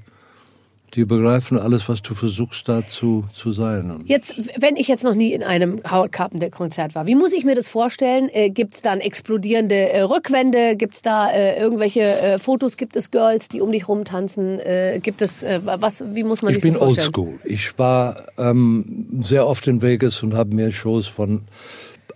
[0.96, 3.90] die begreifen alles, was du versuchst da zu, zu sein.
[3.90, 7.44] Und Jetzt, wenn ich jetzt noch nie in einem Howard Carpenter-Konzert war, wie muss ich
[7.44, 8.30] mir das vorstellen?
[8.32, 10.74] Äh, gibt es dann explodierende äh, Rückwände?
[10.76, 12.78] Gibt es da äh, irgendwelche äh, Fotos?
[12.78, 14.58] Gibt es Girls, die um dich rumtanzen?
[14.58, 17.06] Äh, gibt es, äh, was, wie muss man ich sich bin das vorstellen?
[17.08, 17.38] oldschool.
[17.44, 21.42] Ich war ähm, sehr oft in Vegas und habe mir Shows von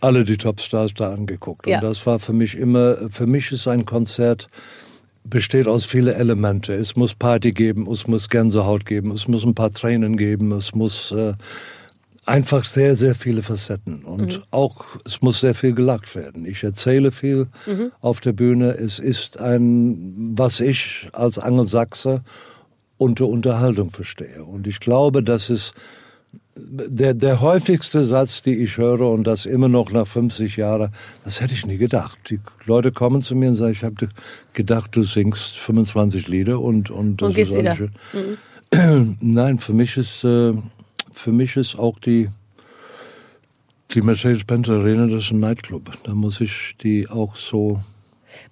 [0.00, 1.66] alle die Topstars da angeguckt.
[1.66, 1.76] Ja.
[1.76, 4.48] Und das war für mich immer, für mich ist ein Konzert
[5.30, 6.72] besteht aus vielen Elemente.
[6.74, 10.74] Es muss Party geben, es muss Gänsehaut geben, es muss ein paar Tränen geben, es
[10.74, 11.34] muss äh,
[12.26, 14.04] einfach sehr, sehr viele Facetten.
[14.04, 14.42] Und Mhm.
[14.50, 16.44] auch, es muss sehr viel gelacht werden.
[16.44, 17.92] Ich erzähle viel Mhm.
[18.00, 18.72] auf der Bühne.
[18.72, 22.22] Es ist ein, was ich als Angelsachse
[22.98, 24.44] unter Unterhaltung verstehe.
[24.44, 25.72] Und ich glaube, das ist
[26.68, 30.90] der, der häufigste Satz, die ich höre, und das immer noch nach 50 Jahren,
[31.24, 32.18] das hätte ich nie gedacht.
[32.30, 34.08] Die Leute kommen zu mir und sagen, ich habe
[34.52, 37.76] gedacht, du singst 25 Lieder und und das Und gehst ist wieder.
[37.76, 37.90] schön.
[39.20, 40.52] Nein, für mich ist äh,
[41.12, 42.28] für mich ist auch die
[43.94, 45.90] die Mercedes-Benz Arena, das ist ein Nightclub.
[46.04, 47.80] Da muss ich die auch so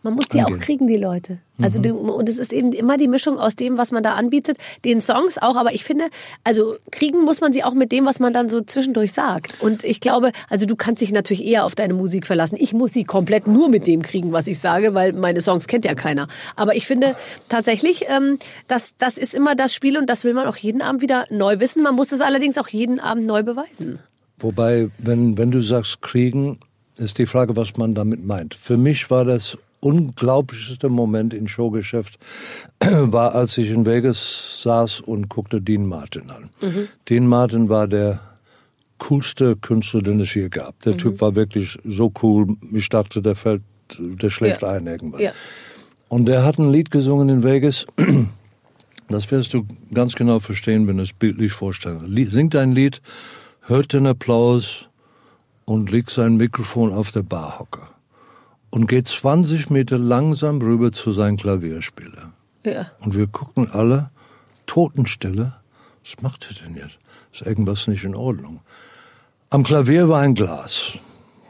[0.03, 0.61] Man muss die auch angehen.
[0.61, 1.39] kriegen, die Leute.
[1.61, 4.59] Also die, und es ist eben immer die Mischung aus dem, was man da anbietet,
[4.85, 5.57] den Songs auch.
[5.57, 6.05] Aber ich finde,
[6.45, 9.61] also kriegen muss man sie auch mit dem, was man dann so zwischendurch sagt.
[9.61, 12.57] Und ich glaube, also du kannst dich natürlich eher auf deine Musik verlassen.
[12.61, 15.85] Ich muss sie komplett nur mit dem kriegen, was ich sage, weil meine Songs kennt
[15.85, 16.29] ja keiner.
[16.55, 17.17] Aber ich finde
[17.49, 18.39] tatsächlich, ähm,
[18.69, 21.59] das, das ist immer das Spiel und das will man auch jeden Abend wieder neu
[21.59, 21.83] wissen.
[21.83, 23.99] Man muss es allerdings auch jeden Abend neu beweisen.
[24.39, 26.61] Wobei, wenn, wenn du sagst kriegen,
[26.97, 28.55] ist die Frage, was man damit meint.
[28.55, 32.19] Für mich war das unglaublichste Moment im Showgeschäft,
[32.81, 36.51] war, als ich in Vegas saß und guckte Dean Martin an.
[37.09, 38.21] Dean Martin war der
[38.99, 40.81] coolste Künstler, den es hier gab.
[40.83, 43.63] Der Typ war wirklich so cool, ich dachte, der fällt,
[43.99, 44.71] der schläft Ja.
[44.71, 45.21] ein irgendwann.
[45.21, 45.33] Ja.
[46.09, 47.87] Und der hat ein Lied gesungen in Vegas.
[49.11, 49.65] Das wirst du
[49.95, 52.05] ganz genau verstehen, wenn du es bildlich vorstellst.
[52.31, 53.01] Singt ein Lied,
[53.63, 54.91] hört den Applaus
[55.65, 57.81] und legt sein Mikrofon auf der Barhocke
[58.71, 62.33] und geht 20 Meter langsam rüber zu seinem Klavierspieler.
[62.65, 62.91] Ja.
[63.01, 64.11] Und wir gucken alle,
[64.67, 65.55] Totenstille.
[66.05, 66.99] Was macht er denn jetzt?
[67.33, 68.61] Ist irgendwas nicht in Ordnung?
[69.51, 70.93] Am Klavier war ein Glas.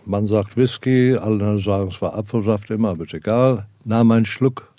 [0.05, 3.67] Man sagt Whisky, alle sagen, es war Apfelsaft immer, aber egal.
[3.85, 4.73] Nahm einen Schluck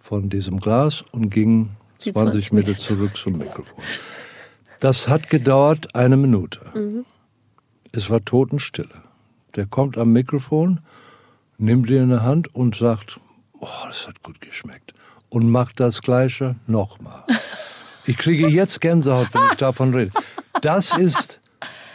[0.00, 1.70] von diesem Glas und ging
[2.04, 3.82] Die 20 20 Meter Meter zurück zum Mikrofon.
[4.80, 6.60] Das hat gedauert eine Minute.
[7.92, 9.02] Es war Totenstille.
[9.56, 10.80] Der kommt am Mikrofon,
[11.58, 13.20] nimmt ihn in die Hand und sagt,
[13.60, 14.94] oh, das hat gut geschmeckt.
[15.28, 17.24] Und macht das Gleiche nochmal.
[18.06, 20.12] Ich kriege jetzt Gänsehaut, wenn ich davon rede.
[20.62, 21.40] Das ist,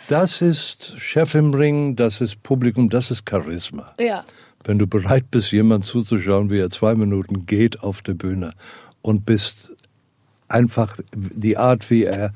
[0.08, 3.95] das ist Chef im Ring, das ist Publikum, das ist Charisma.
[3.99, 4.23] Ja.
[4.63, 8.54] Wenn du bereit bist, jemand zuzuschauen, wie er zwei Minuten geht auf der Bühne
[9.02, 9.76] und bist
[10.47, 12.32] einfach die Art, wie er,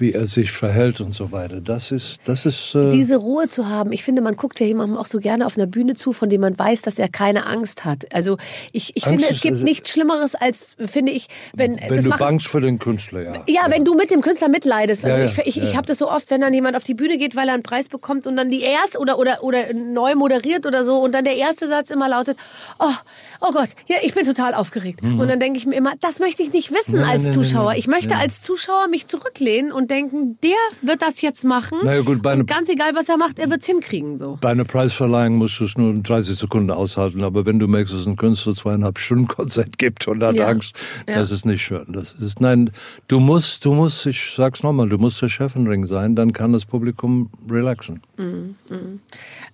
[0.00, 1.60] wie er sich verhält und so weiter.
[1.60, 3.92] Das ist, das ist, äh, diese Ruhe zu haben.
[3.92, 6.40] Ich finde, man guckt ja jemandem auch so gerne auf einer Bühne zu, von dem
[6.40, 8.06] man weiß, dass er keine Angst hat.
[8.14, 8.38] Also
[8.72, 12.10] ich, ich Angst finde, es gibt also- nichts Schlimmeres als, finde ich, wenn, wenn du
[12.10, 13.32] bangst für den Künstler, ja.
[13.46, 15.04] ja, wenn du mit dem Künstler mitleidest.
[15.04, 15.76] Also Ja, ich, ja, ich, ja, ich ja.
[15.76, 17.88] habe das so oft, wenn dann jemand auf die Bühne geht, weil er einen Preis
[17.88, 21.36] bekommt und dann die erste oder oder oder neu moderiert oder so und dann der
[21.36, 22.36] erste Satz immer lautet:
[22.78, 22.92] Oh,
[23.40, 25.02] oh Gott, ja, ich bin total aufgeregt.
[25.02, 27.00] Und dann denke ich mir immer, das möchte ich nicht wissen Mhm.
[27.00, 27.64] Nein, als nein, nein, Zuschauer.
[27.70, 27.78] nein.
[27.78, 30.50] Ich möchte als Zuschauer mich zurücklehnen und denken, der
[30.82, 31.78] wird das jetzt machen.
[31.84, 34.38] Na ja, gut, bei und einem- ganz egal, was er macht, er wird's hinkriegen so.
[34.40, 38.06] Bei einer Preisverleihung musst du es nur 30 Sekunden aushalten, aber wenn du merkst, dass
[38.06, 40.48] ein Künstler zweieinhalb Stunden Konzert gibt und hat Ja.
[40.48, 40.74] Angst,
[41.08, 41.16] Ja.
[41.16, 41.86] das ist nicht schön.
[41.88, 42.70] Das ist, nein,
[43.08, 46.32] du musst, du musst, ich sag's nochmal, du musst der Chef im Ring sein, dann
[46.32, 48.00] kann das Publikum relaxen.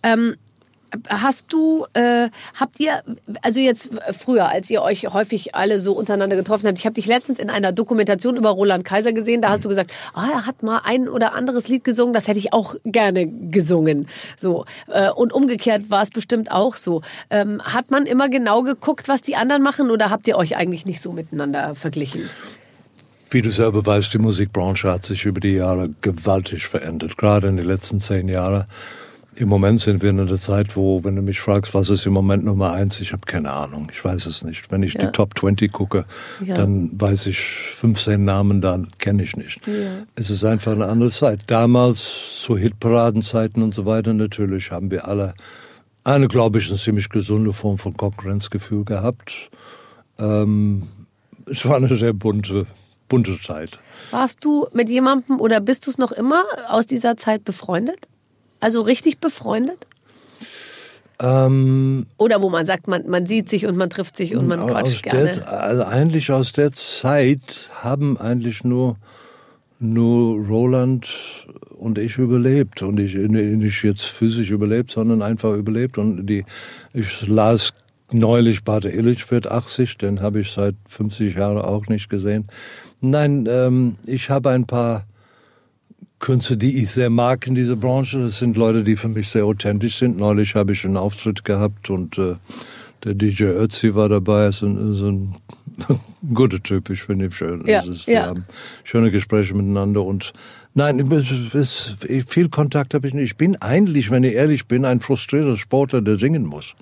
[0.02, 0.36] Ähm,
[1.08, 2.28] Hast du, äh,
[2.58, 3.02] habt ihr,
[3.42, 7.06] also jetzt früher, als ihr euch häufig alle so untereinander getroffen habt, ich habe dich
[7.06, 10.62] letztens in einer Dokumentation über Roland Kaiser gesehen, da hast du gesagt, ah, er hat
[10.62, 14.06] mal ein oder anderes Lied gesungen, das hätte ich auch gerne gesungen.
[14.36, 17.02] So äh, und umgekehrt war es bestimmt auch so.
[17.30, 20.86] Ähm, hat man immer genau geguckt, was die anderen machen, oder habt ihr euch eigentlich
[20.86, 22.22] nicht so miteinander verglichen?
[23.30, 27.56] Wie du selber weißt, die Musikbranche hat sich über die Jahre gewaltig verändert, gerade in
[27.56, 28.66] den letzten zehn Jahren.
[29.36, 32.12] Im Moment sind wir in einer Zeit, wo, wenn du mich fragst, was ist im
[32.12, 34.70] Moment Nummer eins, ich habe keine Ahnung, ich weiß es nicht.
[34.70, 35.06] Wenn ich ja.
[35.06, 36.04] die Top 20 gucke,
[36.44, 36.54] ja.
[36.54, 39.66] dann weiß ich 15 Namen, da kenne ich nicht.
[39.66, 40.04] Ja.
[40.14, 41.42] Es ist einfach eine andere Zeit.
[41.48, 45.34] Damals, zu Hitparadenzeiten und so weiter, natürlich haben wir alle
[46.04, 49.50] eine, glaube ich, eine ziemlich gesunde Form von Konkurrenzgefühl gehabt.
[50.18, 50.84] Ähm,
[51.50, 52.66] es war eine sehr bunte,
[53.08, 53.80] bunte Zeit.
[54.10, 58.06] Warst du mit jemandem oder bist du es noch immer aus dieser Zeit befreundet?
[58.64, 59.76] Also richtig befreundet?
[61.20, 64.66] Ähm, Oder wo man sagt, man, man sieht sich und man trifft sich und man
[64.66, 65.34] quatscht gerne.
[65.34, 68.94] Der, also eigentlich aus der Zeit haben eigentlich nur,
[69.80, 71.46] nur Roland
[71.76, 72.80] und ich überlebt.
[72.80, 75.98] Und ich nicht jetzt physisch überlebt, sondern einfach überlebt.
[75.98, 76.46] Und die,
[76.94, 77.74] ich las
[78.12, 82.46] neulich, Bate Illich wird 80, den habe ich seit 50 Jahren auch nicht gesehen.
[83.02, 85.04] Nein, ähm, ich habe ein paar
[86.24, 88.18] Künstler, die ich sehr mag in dieser Branche.
[88.18, 90.16] Das sind Leute, die für mich sehr authentisch sind.
[90.16, 92.36] Neulich habe ich einen Auftritt gehabt und äh,
[93.04, 94.46] der DJ Ötzi war dabei.
[94.46, 95.34] Ist ein, ist ein
[96.34, 97.62] guter Typ, ich finde ihn schön.
[97.66, 98.26] Ja, ist, wir ja.
[98.28, 98.46] haben
[98.84, 100.32] schöne Gespräche miteinander und
[100.76, 100.98] Nein,
[101.54, 101.94] es,
[102.26, 103.24] viel Kontakt habe ich nicht.
[103.24, 106.74] Ich bin eigentlich, wenn ich ehrlich bin, ein frustrierter Sportler, der singen muss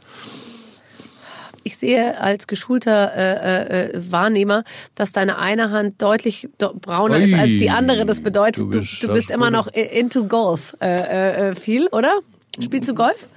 [1.64, 7.35] ich sehe als geschulter äh, äh, Wahrnehmer, dass deine eine Hand deutlich brauner Ui, ist
[7.35, 8.07] als die andere.
[8.07, 11.88] Das bedeutet, du bist, du, du bist immer noch into Golf äh, äh, äh, viel,
[11.88, 12.20] oder?
[12.61, 13.29] Spielst du Golf?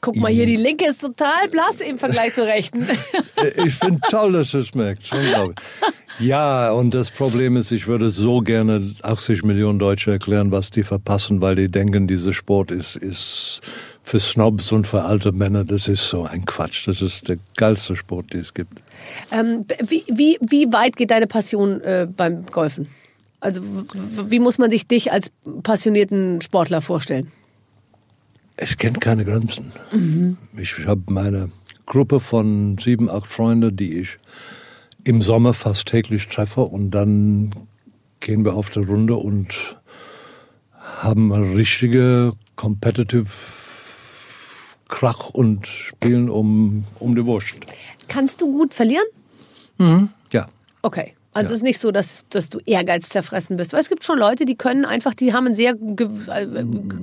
[0.00, 2.88] Guck mal hier, die linke ist total blass im Vergleich zur rechten.
[3.56, 5.08] Ich finde toll, dass es merkst.
[5.08, 6.26] Schon, glaube ich.
[6.26, 10.84] Ja, und das Problem ist, ich würde so gerne 80 Millionen Deutsche erklären, was die
[10.84, 13.60] verpassen, weil die denken, dieser Sport ist, ist
[14.12, 16.86] für Snobs und für alte Männer, das ist so ein Quatsch.
[16.86, 18.78] Das ist der geilste Sport, den es gibt.
[19.30, 22.88] Ähm, wie, wie, wie weit geht deine Passion äh, beim Golfen?
[23.40, 23.62] Also
[24.28, 27.32] wie muss man sich dich als passionierten Sportler vorstellen?
[28.56, 29.72] Es kennt keine Grenzen.
[29.92, 30.36] Mhm.
[30.58, 31.50] Ich habe meine
[31.86, 34.18] Gruppe von sieben, acht Freunden, die ich
[35.04, 37.54] im Sommer fast täglich treffe und dann
[38.20, 39.78] gehen wir auf der Runde und
[41.00, 43.24] haben eine richtige competitive
[44.92, 47.54] Krach und spielen um, um die Wurst.
[48.08, 49.06] Kannst du gut verlieren?
[49.78, 50.10] Mhm.
[50.32, 50.46] Ja.
[50.82, 51.14] Okay.
[51.32, 51.52] Also ja.
[51.54, 53.72] es ist nicht so, dass, dass du Ehrgeiz zerfressen bist.
[53.72, 56.04] Weil es gibt schon Leute, die können einfach, die haben eine sehr äh,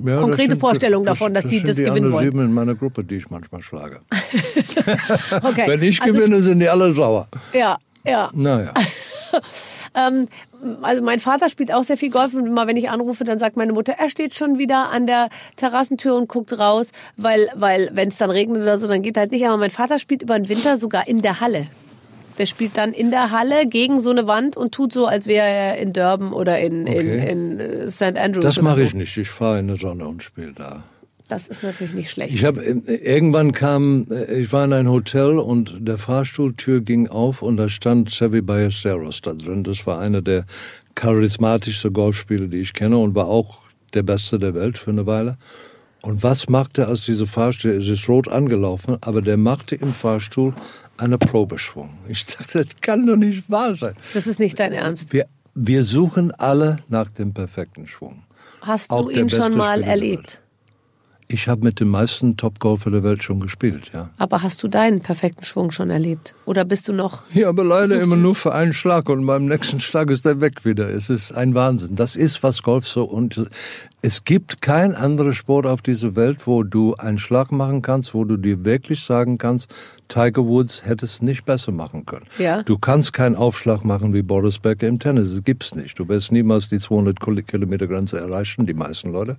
[0.04, 2.26] ja, konkrete sind, Vorstellung das, davon, dass das sie das gewinnen wollen.
[2.26, 4.02] Sieben in meiner Gruppe, die ich manchmal schlage.
[5.42, 5.64] okay.
[5.66, 7.26] Wenn ich also, gewinne, sind die alle sauer.
[7.52, 7.76] Ja,
[8.06, 8.30] ja.
[8.32, 8.72] Naja.
[9.94, 10.26] ähm,
[10.82, 13.56] also mein Vater spielt auch sehr viel Golf und immer wenn ich anrufe, dann sagt
[13.56, 18.08] meine Mutter, er steht schon wieder an der Terrassentür und guckt raus, weil, weil wenn
[18.08, 19.46] es dann regnet oder so, dann geht halt nicht.
[19.46, 21.66] Aber mein Vater spielt über den Winter sogar in der Halle.
[22.38, 25.46] Der spielt dann in der Halle gegen so eine Wand und tut so, als wäre
[25.46, 27.30] er in Durban oder in, okay.
[27.30, 28.16] in, in äh, St.
[28.16, 28.44] Andrews.
[28.44, 28.82] Das mache so.
[28.82, 29.16] ich nicht.
[29.16, 30.84] Ich fahre in der Sonne und spiele da.
[31.30, 32.34] Das ist natürlich nicht schlecht.
[32.34, 37.06] Ich habe äh, irgendwann kam, äh, ich war in ein Hotel und der Fahrstuhltür ging
[37.08, 39.62] auf und da stand Chevy Ballesteros da drin.
[39.62, 40.44] Das war einer der
[40.96, 43.58] charismatischsten Golfspieler, die ich kenne und war auch
[43.94, 45.38] der Beste der Welt für eine Weile.
[46.02, 47.72] Und was machte aus dieser Fahrstuhl?
[47.72, 50.52] Es ist rot angelaufen, aber der machte im Fahrstuhl
[50.96, 51.90] eine Probeschwung.
[52.08, 53.94] Ich dachte, das kann doch nicht wahr sein.
[54.14, 55.12] Das ist nicht dein Ernst.
[55.12, 58.24] Wir, wir suchen alle nach dem perfekten Schwung.
[58.62, 60.42] Hast du ihn schon mal erlebt?
[61.32, 64.10] Ich habe mit den meisten Top-Golfer der Welt schon gespielt, ja.
[64.18, 66.34] Aber hast du deinen perfekten Schwung schon erlebt?
[66.44, 67.22] Oder bist du noch.
[67.32, 70.64] Ja, aber leider immer nur für einen Schlag und beim nächsten Schlag ist er weg
[70.64, 70.88] wieder.
[70.88, 71.94] Es ist ein Wahnsinn.
[71.94, 73.48] Das ist, was Golf so und
[74.02, 78.24] es gibt kein anderer Sport auf dieser Welt, wo du einen Schlag machen kannst, wo
[78.24, 79.72] du dir wirklich sagen kannst,
[80.08, 82.26] Tiger Woods hätte es nicht besser machen können.
[82.38, 82.64] Ja.
[82.64, 85.30] Du kannst keinen Aufschlag machen wie Boris Becker im Tennis.
[85.32, 85.96] Das gibt's nicht.
[85.98, 89.36] Du wirst niemals die 200 Kilometer Grenze erreichen, die meisten Leute.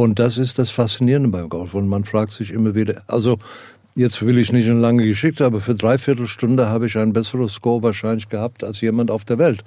[0.00, 1.74] Und das ist das Faszinierende beim Golf.
[1.74, 3.36] Und man fragt sich immer wieder, also
[3.94, 7.52] jetzt will ich nicht eine lange Geschichte, aber für dreiviertel Stunde habe ich ein besseres
[7.52, 9.62] Score wahrscheinlich gehabt als jemand auf der Welt.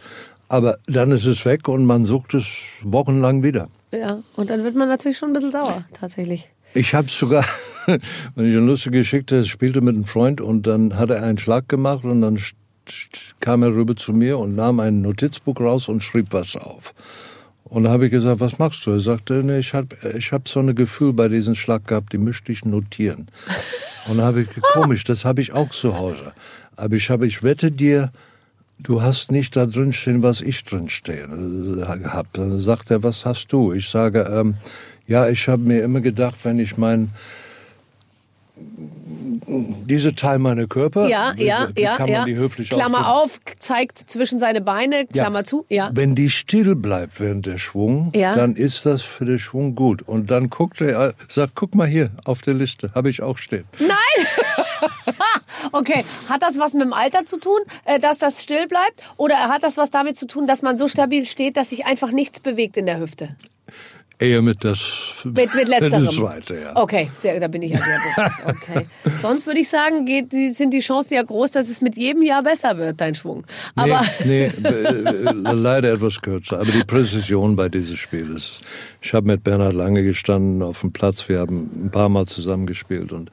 [0.48, 2.48] Aber dann ist es weg und man sucht es
[2.82, 3.67] wochenlang wieder.
[3.91, 6.50] Ja, und dann wird man natürlich schon ein bisschen sauer, tatsächlich.
[6.74, 7.46] Ich habe sogar,
[7.86, 11.69] wenn ich eine lustige Geschichte spielte mit einem Freund und dann hat er einen Schlag
[11.69, 12.39] gemacht und dann
[13.39, 16.96] kam er rüber zu mir und nahm ein Notizbuch raus und schrieb was auf.
[17.63, 18.91] Und da habe ich gesagt, was machst du?
[18.91, 22.17] Er sagte, nee, ich habe ich hab so ein Gefühl bei diesem Schlag gehabt, die
[22.17, 23.28] müsste ich notieren.
[24.08, 26.34] Und da habe ich, komisch, das habe ich auch zu Hause.
[26.76, 28.12] Aber ich habe, ich wette dir,
[28.80, 32.23] du hast nicht da drin stehen, was ich drin stehen äh.
[32.34, 33.73] Dann sagt er, was hast du?
[33.73, 34.56] Ich sage, ähm,
[35.08, 37.10] ja, ich habe mir immer gedacht, wenn ich mein
[38.55, 42.25] diese Teil meiner Körper, Ja, ja, wie ja, kann man ja.
[42.25, 43.49] die höflich Klammer ausdrücken?
[43.49, 45.65] auf, zeigt zwischen seine Beine, Klammer zu.
[45.69, 45.89] Ja.
[45.93, 48.35] Wenn die still bleibt während der Schwung, Ja.
[48.35, 50.01] dann ist das für den Schwung gut.
[50.03, 53.65] Und dann guckt er, sagt, guck mal hier auf der Liste, habe ich auch stehen.
[53.79, 54.27] Nein!
[55.71, 59.01] okay, hat das was mit dem Alter zu tun, äh, dass das still bleibt?
[59.17, 62.11] Oder hat das was damit zu tun, dass man so stabil steht, dass sich einfach
[62.11, 63.35] nichts bewegt in der Hüfte?
[64.19, 66.06] Eher mit das, Mit, mit letzterem.
[66.06, 66.76] das zweite, ja.
[66.76, 68.56] Okay, sehr, da bin ich ja sehr gut.
[68.56, 68.86] Okay.
[69.19, 72.41] Sonst würde ich sagen, geht, sind die Chancen ja groß, dass es mit jedem Jahr
[72.41, 73.43] besser wird, dein Schwung.
[73.76, 76.60] Aber nee, nee äh, leider etwas kürzer.
[76.60, 78.62] Aber die Präzision bei diesem Spiel ist.
[79.02, 81.28] Ich habe mit Bernhard Lange gestanden auf dem Platz.
[81.28, 83.32] Wir haben ein paar Mal zusammengespielt und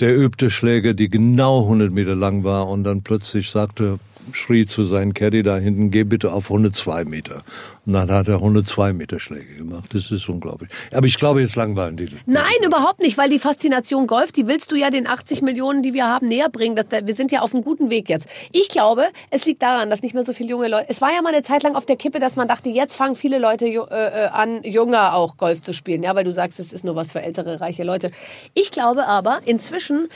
[0.00, 3.98] der übte Schläge, die genau 100 Meter lang war und dann plötzlich sagte,
[4.32, 7.42] schrie zu seinem Caddy da hinten, geh bitte auf 102 Meter.
[7.86, 9.90] Und dann hat er 102 Meter Schläge gemacht.
[9.92, 10.70] Das ist unglaublich.
[10.92, 12.08] Aber ich glaube, jetzt langweilen die.
[12.26, 15.94] Nein, überhaupt nicht, weil die Faszination Golf, die willst du ja den 80 Millionen, die
[15.94, 16.76] wir haben, näher bringen.
[16.76, 18.28] Das, wir sind ja auf einem guten Weg jetzt.
[18.52, 20.86] Ich glaube, es liegt daran, dass nicht mehr so viele junge Leute.
[20.88, 23.14] Es war ja mal eine Zeit lang auf der Kippe, dass man dachte, jetzt fangen
[23.14, 26.02] viele Leute äh, äh, an, jünger auch Golf zu spielen.
[26.02, 28.10] Ja, weil du sagst, es ist nur was für ältere, reiche Leute.
[28.54, 30.08] Ich glaube aber, inzwischen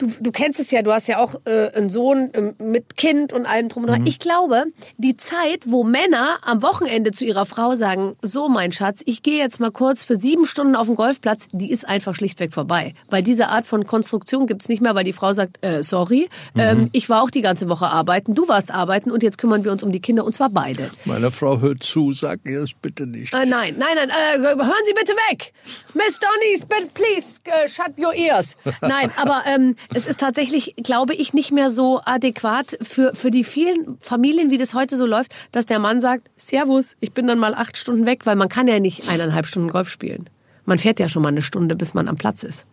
[0.00, 3.34] Du, du kennst es ja, du hast ja auch äh, einen Sohn ähm, mit Kind
[3.34, 4.06] und allem drum und dran.
[4.06, 4.64] Ich glaube,
[4.96, 9.36] die Zeit, wo Männer am Wochenende zu ihrer Frau sagen, so mein Schatz, ich gehe
[9.36, 12.94] jetzt mal kurz für sieben Stunden auf den Golfplatz, die ist einfach schlichtweg vorbei.
[13.10, 16.88] Weil diese Art von Konstruktion gibt's nicht mehr, weil die Frau sagt, äh, sorry, ähm,
[16.92, 19.82] ich war auch die ganze Woche arbeiten, du warst arbeiten und jetzt kümmern wir uns
[19.82, 20.90] um die Kinder und zwar beide.
[21.04, 23.34] Meine Frau hört zu, sag ihr es bitte nicht.
[23.34, 25.52] Äh, nein, nein, nein, äh, hören Sie bitte weg.
[25.92, 28.56] Miss Donny, please, äh, shut your ears.
[28.80, 33.44] Nein, aber ähm, es ist tatsächlich, glaube ich, nicht mehr so adäquat für, für die
[33.44, 37.38] vielen Familien, wie das heute so läuft, dass der Mann sagt, Servus, ich bin dann
[37.38, 40.28] mal acht Stunden weg, weil man kann ja nicht eineinhalb Stunden Golf spielen.
[40.64, 42.66] Man fährt ja schon mal eine Stunde, bis man am Platz ist.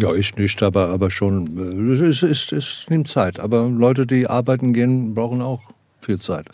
[0.00, 3.40] Ja, ich nicht, aber, aber schon, äh, es, es, es nimmt Zeit.
[3.40, 5.60] Aber Leute, die arbeiten gehen, brauchen auch
[6.00, 6.46] viel Zeit.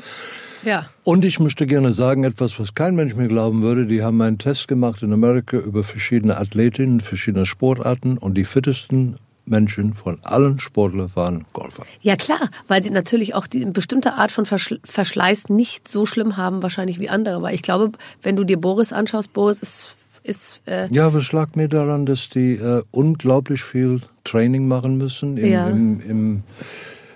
[0.65, 0.89] Ja.
[1.05, 3.87] Und ich möchte gerne sagen, etwas, was kein Mensch mir glauben würde.
[3.87, 9.17] Die haben einen Test gemacht in Amerika über verschiedene Athletinnen, verschiedene Sportarten und die fittesten
[9.51, 11.85] Menschen von allen Sportlern waren Golfer.
[12.01, 16.07] Ja klar, weil sie natürlich auch die eine bestimmte Art von Verschl Verschleiß nicht so
[16.07, 17.43] schlimm haben wahrscheinlich wie andere.
[17.43, 19.89] Weil ich glaube, wenn du dir Boris anschaust, Boris ist
[20.25, 25.37] ist äh, Ja, was lag mir daran, dass die äh, unglaublich viel Training machen müssen
[25.39, 25.69] im, Ja.
[25.69, 26.43] im, im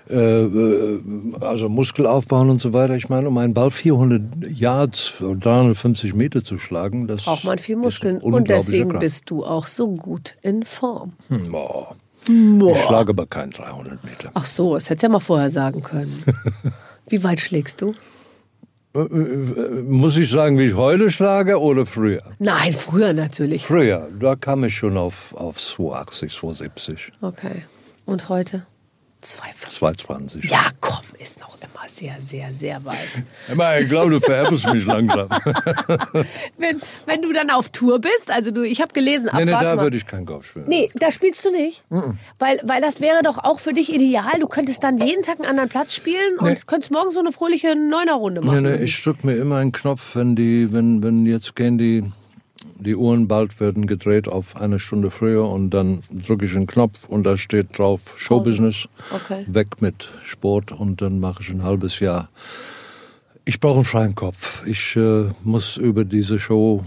[0.09, 1.01] äh, äh,
[1.41, 2.95] also Muskel aufbauen und so weiter.
[2.95, 7.75] Ich meine, um einen Ball 400 Yards, 350 Meter zu schlagen, das braucht man viel
[7.77, 8.99] Muskeln und deswegen Kraft.
[9.01, 11.13] bist du auch so gut in Form.
[11.29, 11.55] Hm,
[12.27, 12.71] Boah.
[12.71, 14.31] Ich schlage aber keinen 300 Meter.
[14.33, 16.23] Ach so, das hättest du ja mal vorher sagen können.
[17.07, 17.93] Wie weit schlägst du?
[18.93, 22.21] Muss ich sagen, wie ich heute schlage oder früher?
[22.37, 23.65] Nein, früher natürlich.
[23.65, 27.63] Früher, da kam ich schon auf, auf 280, 270, Okay.
[28.05, 28.67] Und heute?
[29.23, 29.69] 2,50.
[29.69, 30.51] 220.
[30.51, 32.97] Ja, komm, ist noch immer sehr, sehr, sehr weit.
[33.49, 35.29] Emma, ich glaube, du vererbst mich langsam.
[36.57, 39.51] Wenn, wenn du dann auf Tour bist, also du, ich habe gelesen, ab, nee, nee,
[39.51, 40.65] da würde ich kein Golf spielen.
[40.67, 41.83] Nee, da spielst du nicht.
[42.39, 44.39] Weil, weil das wäre doch auch für dich ideal.
[44.39, 46.57] Du könntest dann jeden Tag einen anderen Platz spielen und Nee.
[46.65, 48.63] könntest morgen so eine fröhliche Neunerrunde Nee, machen.
[48.63, 52.03] nee, ich drück mir immer einen Knopf, wenn die, wenn, wenn jetzt gehen die,
[52.79, 57.07] die Uhren bald werden gedreht auf eine Stunde früher und dann drücke ich einen Knopf
[57.07, 59.45] und da steht drauf Showbusiness, Okay.
[59.47, 62.29] weg mit Sport und dann mache ich ein halbes Jahr.
[63.45, 64.65] Ich brauche einen freien Kopf.
[64.65, 66.83] Ich äh, muss über diese Show,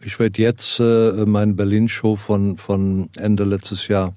[0.00, 4.14] ich werde jetzt äh, meine Berlin-Show von, von Ende letztes Jahr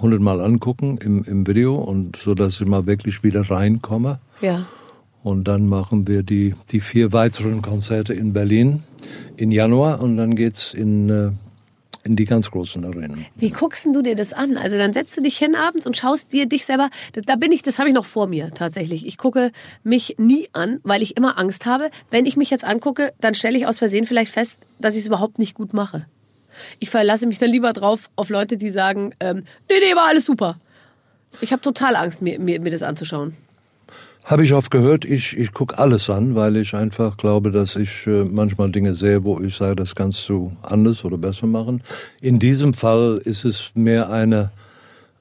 [0.00, 4.18] hundertmal angucken im, im Video und so, dass ich mal wirklich wieder reinkomme.
[4.40, 4.66] Ja.
[5.26, 8.84] Und dann machen wir die, die vier weiteren Konzerte in Berlin
[9.36, 11.30] im Januar und dann geht's in, äh,
[12.04, 13.26] in die ganz großen Arenen.
[13.34, 14.56] Wie guckst du dir das an?
[14.56, 16.90] Also dann setzt du dich hin abends und schaust dir dich selber.
[17.12, 19.04] Da bin ich, das habe ich noch vor mir tatsächlich.
[19.04, 19.50] Ich gucke
[19.82, 21.90] mich nie an, weil ich immer Angst habe.
[22.08, 25.06] Wenn ich mich jetzt angucke, dann stelle ich aus Versehen vielleicht fest, dass ich es
[25.08, 26.06] überhaupt nicht gut mache.
[26.78, 30.24] Ich verlasse mich dann lieber drauf auf Leute, die sagen, ähm, nee, nee, war alles
[30.24, 30.56] super.
[31.40, 33.36] Ich habe total Angst, mir, mir, mir das anzuschauen.
[34.26, 38.08] Habe ich oft gehört, ich, ich guck alles an, weil ich einfach glaube, dass ich
[38.08, 41.80] äh, manchmal Dinge sehe, wo ich sage, das kannst du anders oder besser machen.
[42.20, 44.50] In diesem Fall ist es mehr eine,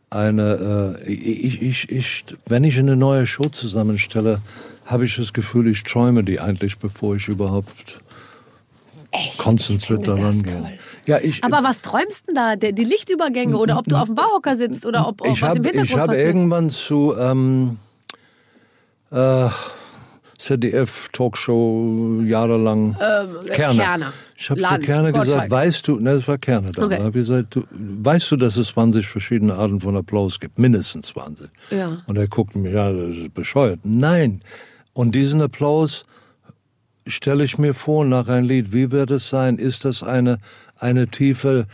[0.09, 4.41] eine äh, ich, ich, ich, wenn ich eine neue Show zusammenstelle,
[4.85, 7.99] habe ich das Gefühl, ich träume die eigentlich, bevor ich überhaupt
[9.37, 10.79] konzentriert Ich daran gehe.
[11.05, 12.55] Ja, ich, Aber was träumst denn da?
[12.55, 15.59] Die Lichtübergänge oder ob du auf dem Bauhocker sitzt oder ob, ob ich was habe
[15.59, 16.27] im Hintergrund ich habe passiert?
[16.27, 17.77] irgendwann zu ähm,
[19.15, 19.49] äh,
[20.37, 22.95] ZDF-Talkshow jahrelang
[23.51, 23.83] Kerner.
[23.83, 24.13] Kerner.
[24.37, 25.51] Ich habe zu Kerner gesagt, Gottschalk.
[25.51, 26.85] weißt du, ne, das war Kerner dann.
[26.85, 26.97] Okay.
[26.97, 30.59] Da habe ich gesagt, du, weißt du, dass es 20 verschiedene Arten von Applaus gibt?
[30.59, 31.49] Mindestens 20.
[31.71, 31.99] Ja.
[32.05, 33.79] Und er guckt mir, ja, das ist bescheuert.
[33.83, 34.41] Nein.
[34.93, 36.05] Und diesen Applaus
[37.07, 38.73] stelle ich mir vor nach ein Lied.
[38.73, 39.57] Wie wird es sein?
[39.57, 40.39] Ist das eine,
[40.77, 41.67] eine tiefe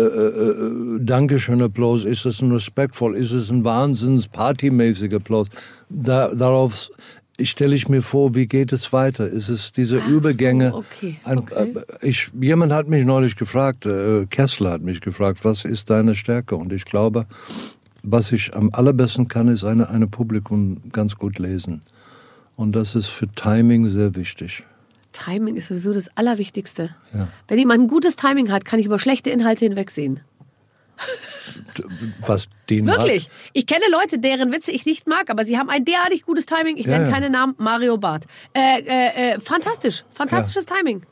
[0.00, 2.04] äh, äh, Dankeschön Applaus?
[2.04, 3.16] Ist es ein respektvoll?
[3.16, 5.48] Ist es ein wahnsinns partymäßiger Applaus?
[5.88, 6.90] Da, darauf
[7.40, 9.26] stelle ich mir vor, wie geht es weiter?
[9.26, 10.70] Ist es diese Ach Übergänge?
[10.70, 11.74] so, okay, Ein, okay.
[12.00, 16.14] äh, ich, jemand hat mich neulich gefragt, äh, Kessler hat mich gefragt, was ist deine
[16.14, 16.56] Stärke?
[16.56, 17.26] Und ich glaube,
[18.02, 21.82] was ich am allerbesten kann, ist eine, eine Publikum ganz gut lesen.
[22.54, 24.64] Und das ist für Timing sehr wichtig.
[25.16, 26.94] Timing ist sowieso das Allerwichtigste.
[27.14, 27.28] Ja.
[27.48, 30.20] Wenn jemand ein gutes Timing hat, kann ich über schlechte Inhalte hinwegsehen.
[32.26, 33.28] Was den Wirklich.
[33.52, 36.76] Ich kenne Leute, deren Witze ich nicht mag, aber sie haben ein derartig gutes Timing.
[36.76, 37.14] Ich Ja, nenne ja.
[37.14, 37.54] keine Namen.
[37.58, 38.24] Mario Barth.
[38.54, 40.04] Äh, äh, äh, fantastisch.
[40.12, 41.02] Fantastisches Timing.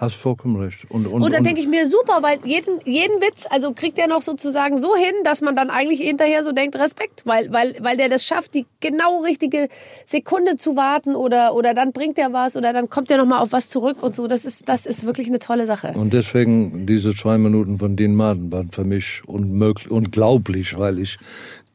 [0.00, 0.90] Hast vollkommen recht.
[0.90, 4.08] Und, und, Und dann denke ich mir, super, weil jeden, jeden Witz, also kriegt er
[4.08, 7.98] noch sozusagen so hin, dass man dann eigentlich hinterher so denkt, Respekt, weil, weil, weil
[7.98, 9.68] der das schafft, die genau richtige
[10.06, 13.52] Sekunde zu warten oder, oder dann bringt er was oder dann kommt er nochmal auf
[13.52, 14.26] was zurück und so.
[14.26, 15.92] Das ist, das ist wirklich eine tolle Sache.
[15.94, 21.18] Und deswegen, diese zwei Minuten von Dean Martin waren für mich unmöglich, unglaublich, weil ich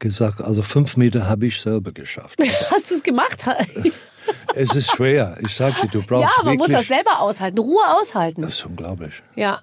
[0.00, 2.40] gesagt, also fünf Meter habe ich selber geschafft.
[2.72, 3.44] Hast du es gemacht?
[4.56, 5.36] es ist schwer.
[5.40, 8.42] Ich sag dir, du brauchst ja, man muss das selber aushalten, Ruhe aushalten.
[8.42, 9.22] das ist unglaublich.
[9.34, 9.60] Ja.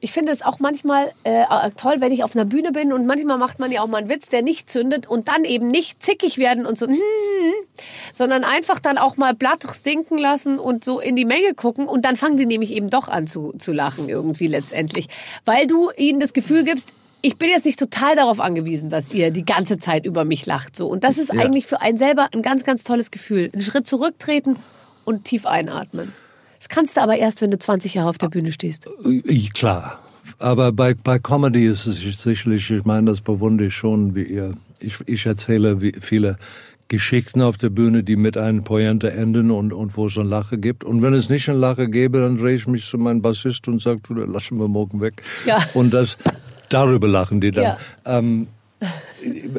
[0.00, 1.44] Ich finde es auch manchmal äh,
[1.78, 4.10] toll, wenn ich auf einer Bühne bin und manchmal macht man ja auch mal einen
[4.10, 6.98] Witz, der nicht zündet und dann eben nicht zickig werden und so, hm,
[8.12, 12.04] sondern einfach dann auch mal Blatt sinken lassen und so in die Menge gucken und
[12.04, 15.08] dann fangen die nämlich eben doch an zu, zu lachen irgendwie letztendlich,
[15.46, 16.90] weil du ihnen das Gefühl gibst,
[17.24, 20.76] ich bin jetzt nicht total darauf angewiesen, dass ihr die ganze Zeit über mich lacht
[20.76, 23.86] so und das ist eigentlich für einen selber ein ganz ganz tolles Gefühl, einen Schritt
[23.86, 24.56] zurücktreten
[25.04, 26.12] und tief einatmen.
[26.58, 28.88] Das kannst du aber erst, wenn du 20 Jahre auf der Bühne stehst.
[29.24, 29.98] Ich, klar.
[30.38, 34.54] Aber bei, bei Comedy ist es sicherlich, ich meine, das bewundere ich schon, wie ihr.
[34.80, 36.36] Ich, ich erzähle wie viele
[36.88, 40.58] Geschichten auf der Bühne, die mit einem Pointe enden und, und wo es ein Lache
[40.58, 40.84] gibt.
[40.84, 43.80] Und wenn es nicht ein Lache gäbe, dann drehe ich mich zu meinem Bassist und
[43.80, 45.22] sage, du, lassen wir morgen weg.
[45.46, 45.58] Ja.
[45.74, 46.18] Und das,
[46.68, 47.64] darüber lachen die dann.
[47.64, 47.78] Ja.
[48.04, 48.48] Ähm,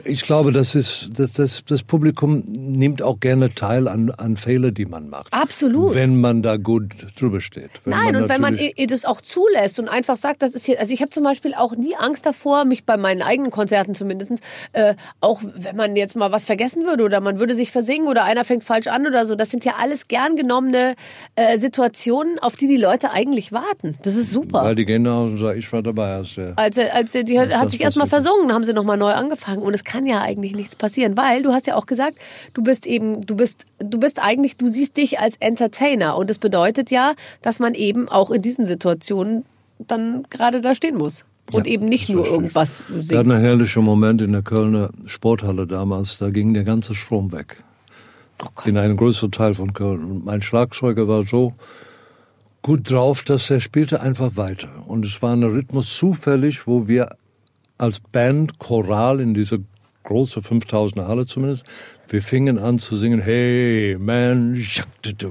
[0.04, 4.72] ich glaube, das ist, das, das, das Publikum nimmt auch gerne teil an, an Fehler,
[4.72, 5.34] die man macht.
[5.34, 5.94] Absolut.
[5.94, 7.72] Wenn man da gut drüber steht.
[7.84, 8.58] Wenn Nein, und wenn man
[8.88, 11.76] das auch zulässt und einfach sagt, das ist hier, also ich habe zum Beispiel auch
[11.76, 14.34] nie Angst davor, mich bei meinen eigenen Konzerten zumindest,
[14.74, 18.24] äh, auch wenn man jetzt mal was vergessen würde oder man würde sich versingen oder
[18.24, 20.96] einer fängt falsch an oder so, das sind ja alles gern genommene
[21.36, 23.98] äh, Situationen, auf die die Leute eigentlich warten.
[24.04, 24.64] Das ist super.
[24.64, 26.16] Weil die gehen nach Hause und sagen, ich war dabei.
[26.16, 29.62] Als der Als, als er, die hat, sich erstmal versungen, haben sie nochmal neu angefangen.
[29.62, 32.18] Und es kann ja eigentlich nichts passieren, weil du hast ja auch gesagt,
[32.54, 36.18] du bist eben, du bist, du bist eigentlich, du siehst dich als Entertainer.
[36.18, 39.46] Und das bedeutet ja, dass man eben auch in diesen Situationen
[39.80, 41.26] dann gerade da stehen muss.
[41.52, 42.32] Und Ja, eben nicht nur ich.
[42.32, 43.32] irgendwas Wir hatten singt.
[43.32, 47.58] einen herrlichen Moment in der Kölner Sporthalle damals, da ging der ganze Strom weg.
[48.44, 48.48] Oh.
[48.68, 50.04] In einem größeren Teil von Köln.
[50.06, 51.54] Und mein Schlagzeuger war so
[52.64, 54.70] gut drauf, dass er spielte einfach weiter.
[54.88, 57.16] Und es war ein Rhythmus zufällig, wo wir
[57.78, 59.58] als Band, Choral in dieser
[60.04, 61.66] großen 5000er Halle zumindest,
[62.08, 64.64] wir fingen an zu singen, hey man,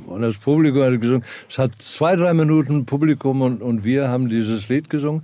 [0.06, 1.24] und das Publikum hat gesungen.
[1.48, 5.22] Es hat zwei, drei Minuten Publikum und, und wir haben dieses Lied gesungen.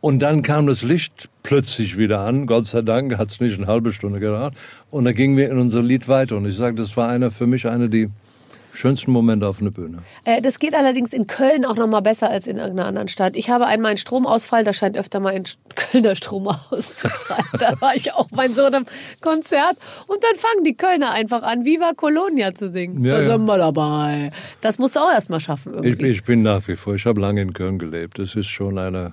[0.00, 2.46] Und dann kam das Licht plötzlich wieder an.
[2.46, 4.54] Gott sei Dank hat es nicht eine halbe Stunde gedauert.
[4.90, 6.38] Und dann gingen wir in unser Lied weiter.
[6.38, 8.08] Und ich sage, das war einer für mich einer der
[8.72, 9.98] schönsten Momente auf einer Bühne.
[10.24, 13.36] Äh, das geht allerdings in Köln auch noch mal besser als in irgendeiner anderen Stadt.
[13.36, 15.44] Ich habe einmal einen Stromausfall, da scheint öfter mal ein
[15.74, 17.44] Kölner Strom auszufallen.
[17.58, 18.86] da war ich auch mein Sohn am
[19.20, 23.04] Konzert und dann fangen die Kölner einfach an, Viva Colonia zu singen.
[23.04, 24.30] Ja, da sind wir dabei.
[24.60, 26.06] Das musst du auch erst mal schaffen Ich, irgendwie.
[26.08, 28.18] ich bin nach wie vor, ich habe lange in Köln gelebt.
[28.18, 29.12] Es ist schon eine,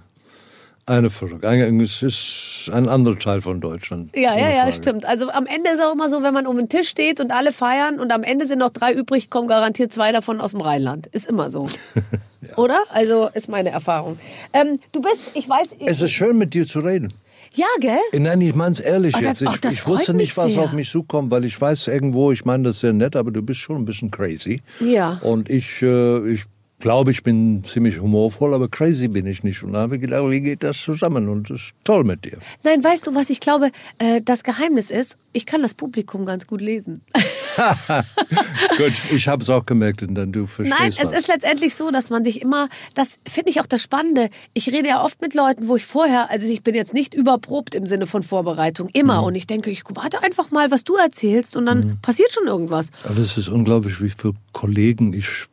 [0.87, 1.09] eine
[1.43, 4.15] ein- Es ist ein anderer Teil von Deutschland.
[4.15, 5.05] ja, ja, ja, stimmt.
[5.05, 7.51] Also am Ende ist auch immer so, wenn man um den Tisch steht und alle
[7.51, 11.07] feiern und am Ende sind noch drei übrig, kommen garantiert zwei davon aus dem Rheinland.
[11.07, 11.67] Ist immer so.
[12.55, 12.79] Oder?
[12.89, 14.17] Also ist meine Erfahrung.
[14.53, 17.11] Ähm, du bist, ich weiß, Es ist schön, mit dir zu reden.
[17.55, 17.99] ja, gell?
[18.21, 19.53] Nein, ich meine es ehrlich Ach, das- jetzt.
[19.55, 20.61] Ich, das ich wusste nicht, was sehr.
[20.63, 23.59] auf mich zukommt, weil ich weiß irgendwo, ich meine das sehr nett, aber du bist
[23.59, 24.61] schon ein bisschen crazy.
[24.79, 25.19] Ja.
[25.23, 26.43] Und ich, äh, ich
[26.79, 29.63] glaube, ich bin ziemlich humorvoll, aber crazy bin ich nicht.
[29.63, 31.27] Und da habe ich gedacht, wie geht das zusammen?
[31.27, 32.37] Und das ist toll mit dir.
[32.63, 35.17] Nein, weißt du, was ich glaube, äh, das Geheimnis ist?
[35.33, 37.01] Ich kann das Publikum ganz gut lesen.
[38.77, 41.19] Gut, ich habe es auch gemerkt, denn du verstehst Nein, es was.
[41.19, 44.29] ist letztendlich so, dass man sich immer, das finde ich auch das Spannende.
[44.53, 47.75] Ich rede ja oft mit Leuten, wo ich vorher, also ich bin jetzt nicht überprobt
[47.75, 49.23] im Sinne von Vorbereitung, immer.
[49.23, 52.91] Und ich denke, ich warte einfach mal, was du erzählst und dann passiert schon irgendwas.
[53.03, 55.47] Aber es ist unglaublich, wie viele Kollegen ich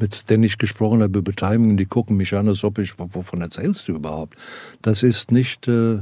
[0.00, 3.40] mit denen ich gesprochen habe über Timing, die gucken mich an, als ob ich, wovon
[3.40, 4.36] erzählst du überhaupt?
[4.82, 5.98] Das ist nicht, äh,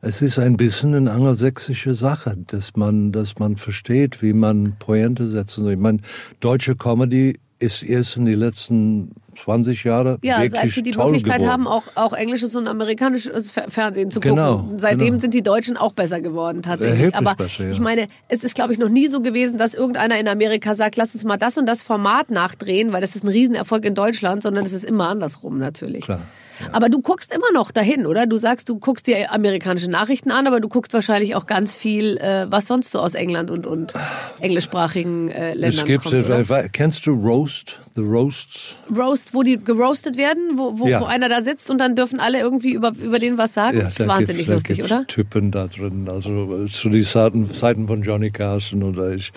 [0.00, 5.28] es ist ein bisschen eine angelsächsische Sache, dass man, dass man versteht, wie man Pointe
[5.28, 5.72] setzen soll.
[5.72, 6.00] Ich meine,
[6.40, 11.36] deutsche Comedy ist erst in die letzten 20 Jahre Ja, wirklich seit sie die Möglichkeit
[11.38, 11.50] geworden.
[11.52, 14.78] haben, auch, auch englisches und amerikanisches Fer- Fernsehen zu Genau, gucken.
[14.78, 15.20] Seitdem genau.
[15.20, 17.00] sind die Deutschen auch besser geworden, tatsächlich.
[17.00, 17.70] Erheblich Aber besser, ja.
[17.70, 20.96] ich meine, es ist, glaube ich, noch nie so gewesen, dass irgendeiner in Amerika sagt,
[20.96, 24.42] lass uns mal das und das Format nachdrehen, weil das ist ein Riesenerfolg in Deutschland,
[24.42, 26.02] sondern es ist immer andersrum natürlich.
[26.02, 26.20] Klar,
[26.72, 28.26] Aber du guckst immer noch dahin, oder?
[28.26, 32.16] Du sagst, du guckst dir amerikanische Nachrichten an, aber du guckst wahrscheinlich auch ganz viel,
[32.18, 33.94] äh, was sonst so aus England und, und
[34.40, 37.80] englischsprachigen äh, Ländern Es gibt, kommt, äh, kennst du Roast?
[37.94, 38.76] The Roasts?
[38.94, 41.00] Roasts, wo die geroastet werden, wo, wo, Ja.
[41.00, 43.78] wo einer da sitzt und dann dürfen alle irgendwie über, über den was sagen.
[43.78, 45.06] das ist da wahnsinnig da lustig, gibt's oder?
[45.06, 49.32] Typen da drin, also äh, zu den Zeiten von Johnny Carson oder ich,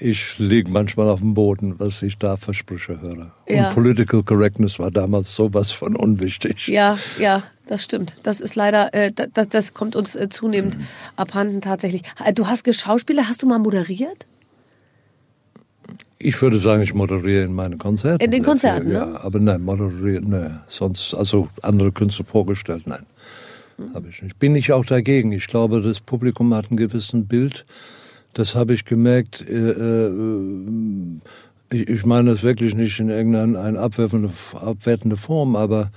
[0.00, 3.32] ich lieg manchmal auf dem Boden, was ich da für Sprüche höre.
[3.48, 3.68] Ja.
[3.68, 6.68] Und Political Correctness war damals sowas von unwichtig.
[6.68, 8.16] Ja, ja, das stimmt.
[8.22, 10.76] Das ist leider, äh, das, das kommt uns äh, zunehmend
[11.16, 12.02] abhanden tatsächlich.
[12.24, 14.26] Äh, Du hast Geschauspieler, hast du mal moderiert?
[16.18, 18.24] Ich würde sagen, ich moderiere in meinen Konzerten.
[18.24, 18.98] In den Konzerten, viel, ne?
[18.98, 20.62] Ja, aber nein, moderieren, ne.
[20.66, 23.06] Sonst, also andere Künstler vorgestellt, nein.
[23.78, 23.94] Mhm.
[23.94, 24.38] Habe ich nicht.
[24.38, 25.32] Bin ich auch dagegen.
[25.32, 27.64] Ich glaube, das Publikum hat ein gewissen Bild.
[28.34, 29.46] Das habe ich gemerkt.
[29.48, 30.10] Äh, äh,
[31.70, 35.90] ich, ich meine das wirklich nicht in irgendeine eine abwertende, abwertende Form, aber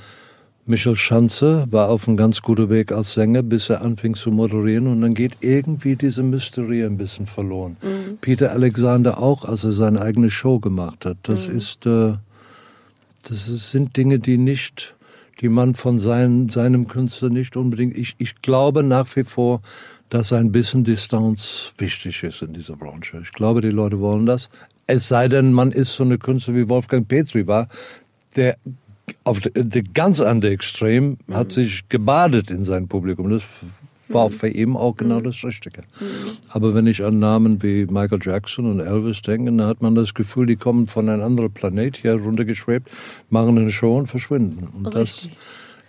[0.65, 4.87] Michel Schanze war auf einem ganz guten Weg als Sänger, bis er anfing zu moderieren
[4.87, 7.77] und dann geht irgendwie diese Mysterie ein bisschen verloren.
[8.21, 11.17] Peter Alexander auch, als er seine eigene Show gemacht hat.
[11.23, 12.13] Das ist, äh,
[13.27, 14.95] das sind Dinge, die nicht,
[15.41, 17.97] die man von sein, seinem Künstler nicht unbedingt.
[17.97, 19.61] Ich, ich glaube nach wie vor,
[20.09, 23.19] dass ein bisschen Distanz wichtig ist in dieser Branche.
[23.23, 24.49] Ich glaube, die Leute wollen das.
[24.87, 27.67] Es sei denn, man ist so eine Künstler wie Wolfgang Petri war,
[28.35, 28.57] der
[29.23, 33.29] auf der ganz andere Extrem hat sich gebadet in sein Publikum.
[33.29, 33.47] Das
[34.13, 35.83] war für ihn auch genau das Richtige.
[36.49, 40.13] Aber wenn ich an Namen wie Michael Jackson und Elvis denke, dann hat man das
[40.13, 42.89] Gefühl, die kommen von einem anderen Planet hier runtergeschwebt,
[43.29, 44.67] machen eine Show und verschwinden.
[44.75, 45.37] Und das Richtig.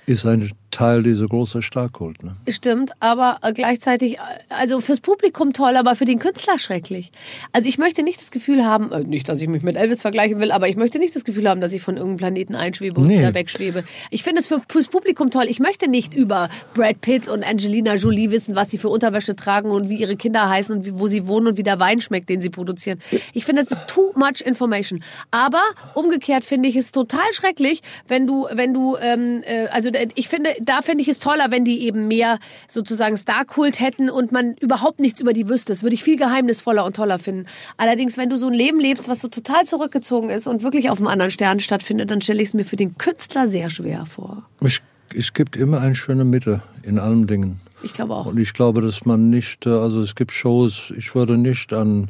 [0.06, 2.24] ist ein Teil dieser großen Starkkult.
[2.24, 2.34] Ne?
[2.48, 4.18] Stimmt, aber äh, gleichzeitig, äh,
[4.48, 7.12] also fürs Publikum toll, aber für den Künstler schrecklich.
[7.52, 10.40] Also ich möchte nicht das Gefühl haben, äh, nicht, dass ich mich mit Elvis vergleichen
[10.40, 13.06] will, aber ich möchte nicht das Gefühl haben, dass ich von irgendeinem Planeten einschwebe und
[13.06, 13.18] Nee.
[13.20, 13.84] wieder wegschwebe.
[14.10, 15.44] Ich finde es für, fürs Publikum toll.
[15.48, 19.70] Ich möchte nicht über Brad Pitt und Angelina Jolie wissen, was sie für Unterwäsche tragen
[19.70, 22.40] und wie ihre Kinder heißen und wo sie wohnen und wie der Wein schmeckt, den
[22.40, 22.98] sie produzieren.
[23.34, 25.04] Ich finde, das ist too much information.
[25.30, 25.60] Aber
[25.94, 30.50] umgekehrt finde ich es total schrecklich, wenn du, wenn du, ähm, äh, also ich finde,
[30.68, 32.38] da finde ich es toller, wenn die eben mehr
[32.68, 35.72] sozusagen Starkult hätten und man überhaupt nichts über die wüsste.
[35.72, 37.46] Das würde ich viel geheimnisvoller und toller finden.
[37.76, 40.98] Allerdings, wenn du so ein Leben lebst, was so total zurückgezogen ist und wirklich auf
[40.98, 44.44] einem anderen Stern stattfindet, dann stelle ich es mir für den Künstler sehr schwer vor.
[44.60, 44.80] Es,
[45.16, 47.60] es gibt immer eine schöne Mitte in allen Dingen.
[47.82, 48.26] Ich glaube auch.
[48.26, 52.08] Und ich glaube, dass man nicht, äh, also es gibt Shows, ich würde nicht an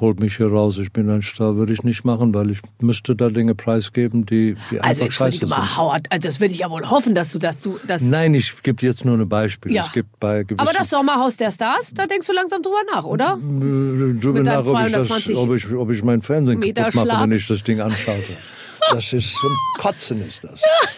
[0.00, 3.16] holt mich hier raus, ich bin ein Star, würde ich nicht machen, weil ich müsste
[3.16, 5.76] da Dinge preisgeben, die, die Also einfach scheiße mal, sind.
[5.76, 8.02] Howard, also das würde ich ja wohl hoffen, dass du, dass du, dass.
[8.02, 9.72] Nein, ich gebe jetzt nur ein Beispiel.
[9.72, 9.84] Ja.
[9.84, 13.04] Es gibt bei gewissen Aber das Sommerhaus der Stars, da denkst du langsam drüber nach,
[13.04, 13.38] oder?
[13.38, 17.06] Äh, drüber nach, ob ich, das, 220 ob, ich, ob ich mein Fernsehen Meter kaputt
[17.06, 18.32] mache, wenn ich das Ding anschaute.
[18.90, 20.62] Das ist zum Kotzen ist das.
[20.62, 20.97] Ich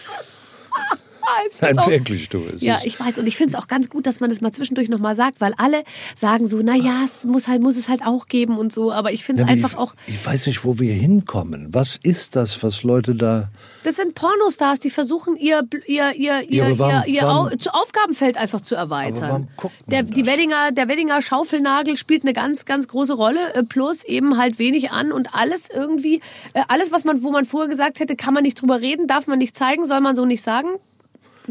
[1.49, 2.39] find's Nein, auch- wirklich, du.
[2.53, 4.51] Es Ja, ich weiß und ich finde es auch ganz gut, dass man das mal
[4.51, 5.83] zwischendurch nochmal sagt, weil alle
[6.15, 9.11] sagen so, na ja, es muss halt, muss es halt auch geben und so, aber
[9.11, 11.69] ich finde Ja, es aber einfach ich, auch, ich weiß nicht, wo wir hinkommen.
[11.73, 13.49] Was ist das, was Leute da...
[13.83, 18.37] das sind Pornostars, die versuchen ihr, ihr, ihr, ihr, Ja, warum- ihr, ihr warum- Aufgabenfeld
[18.37, 19.47] einfach zu erweitern.
[19.87, 20.25] Der, die?
[20.25, 24.91] Weddinger, der Weddinger Schaufelnagel spielt eine ganz, ganz große Rolle, äh, plus eben halt wenig
[24.91, 26.21] an und alles irgendwie,
[26.53, 29.27] äh, alles, was man, wo man vorher gesagt hätte, kann man nicht drüber reden, darf
[29.27, 30.67] man nicht zeigen, soll man so nicht sagen.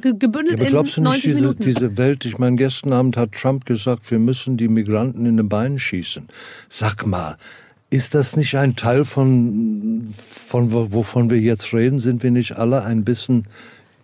[0.00, 1.62] Ge gebündelt Ja, aber glaubst du in nicht, 90 diese, Minuten.
[1.64, 5.48] diese Welt, ich meine, gestern Abend hat Trump gesagt, wir müssen die Migranten in den
[5.48, 6.28] Beinen schießen.
[6.68, 7.36] Sag mal,
[7.90, 11.98] ist das nicht ein Teil von, von wo- wovon wir jetzt reden?
[12.00, 13.42] Sind wir nicht alle ein bisschen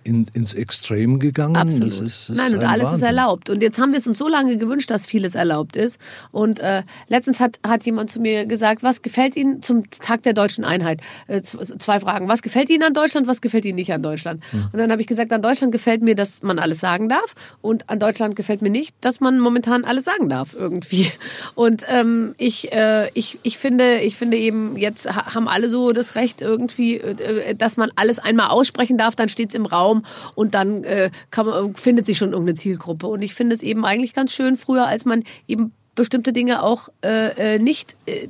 [0.07, 1.57] in, ins Extrem gegangen.
[1.57, 1.91] Absolut.
[1.93, 3.03] Das ist, das Nein, und alles Wahnsinn.
[3.03, 3.51] ist erlaubt.
[3.51, 5.99] Und jetzt haben wir es uns so lange gewünscht, dass vieles erlaubt ist.
[6.31, 10.33] Und äh, letztens hat, hat jemand zu mir gesagt, was gefällt Ihnen zum Tag der
[10.33, 11.01] deutschen Einheit?
[11.27, 12.29] Äh, zwei Fragen.
[12.29, 14.43] Was gefällt Ihnen an Deutschland, was gefällt Ihnen nicht an Deutschland?
[14.53, 14.69] Hm.
[14.73, 17.35] Und dann habe ich gesagt, an Deutschland gefällt mir, dass man alles sagen darf.
[17.61, 21.11] Und an Deutschland gefällt mir nicht, dass man momentan alles sagen darf irgendwie.
[21.55, 25.91] Und ähm, ich, äh, ich, ich, finde, ich finde eben, jetzt ha- haben alle so
[25.91, 29.96] das Recht irgendwie, äh, dass man alles einmal aussprechen darf, dann steht es im Raum
[30.35, 33.07] und dann äh, man, findet sich schon irgendeine Zielgruppe.
[33.07, 36.89] Und ich finde es eben eigentlich ganz schön früher, als man eben bestimmte Dinge auch
[37.03, 38.29] äh, äh, nicht, äh,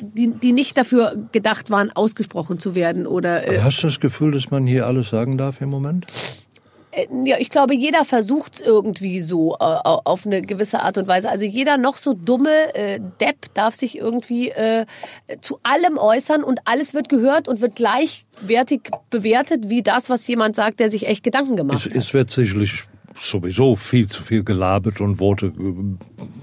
[0.00, 4.30] die, die nicht dafür gedacht waren, ausgesprochen zu werden oder äh, Hast du das Gefühl,
[4.30, 6.06] dass man hier alles sagen darf im Moment?
[6.96, 11.06] Äh, Ja, ich glaube, jeder versucht es irgendwie so äh, auf eine gewisse Art und
[11.06, 11.28] Weise.
[11.30, 14.86] Also jeder noch so dumme äh, Depp darf sich irgendwie äh,
[15.40, 18.80] zu allem äußern und alles wird gehört und wird gleichwertig
[19.10, 21.94] bewertet wie das, was jemand sagt, der sich echt Gedanken gemacht Es, hat.
[21.94, 22.84] es wird sicherlich
[23.18, 25.72] sowieso viel zu viel gelabert und Worte ge-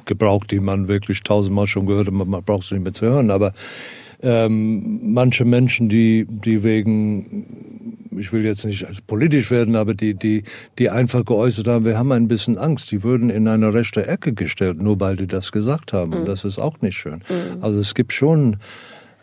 [0.06, 2.14] gebraucht, die man wirklich tausendmal schon gehört hat.
[2.14, 3.30] Man man braucht sie nicht mehr zu hören.
[3.30, 3.54] Aber
[4.24, 10.43] ähm, manche Menschen, die, die wegen, ich will jetzt nicht politisch werden, aber die, die,
[10.80, 14.34] die einfach geäußert haben, wir haben ein bisschen Angst, die würden in eine rechte Ecke
[14.34, 16.14] gestellt, nur weil die das gesagt haben.
[16.14, 17.22] Und das ist auch nicht schön.
[17.61, 18.57] Also es gibt schon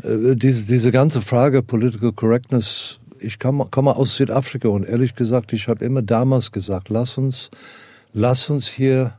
[0.02, 5.52] äh, diese, diese ganze Frage Political Correctness, ich komme, komme aus Südafrika und ehrlich gesagt,
[5.52, 7.50] ich habe immer damals gesagt, lass uns,
[8.12, 9.14] lass uns hier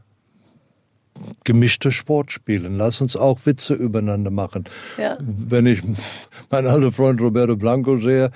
[1.43, 2.77] gemischter Sport spielen.
[2.77, 4.65] Lass uns auch Witze übereinander machen.
[4.97, 5.17] Ja.
[5.19, 5.81] Wenn ich
[6.49, 8.31] meinen alten Freund Roberto Blanco sehe,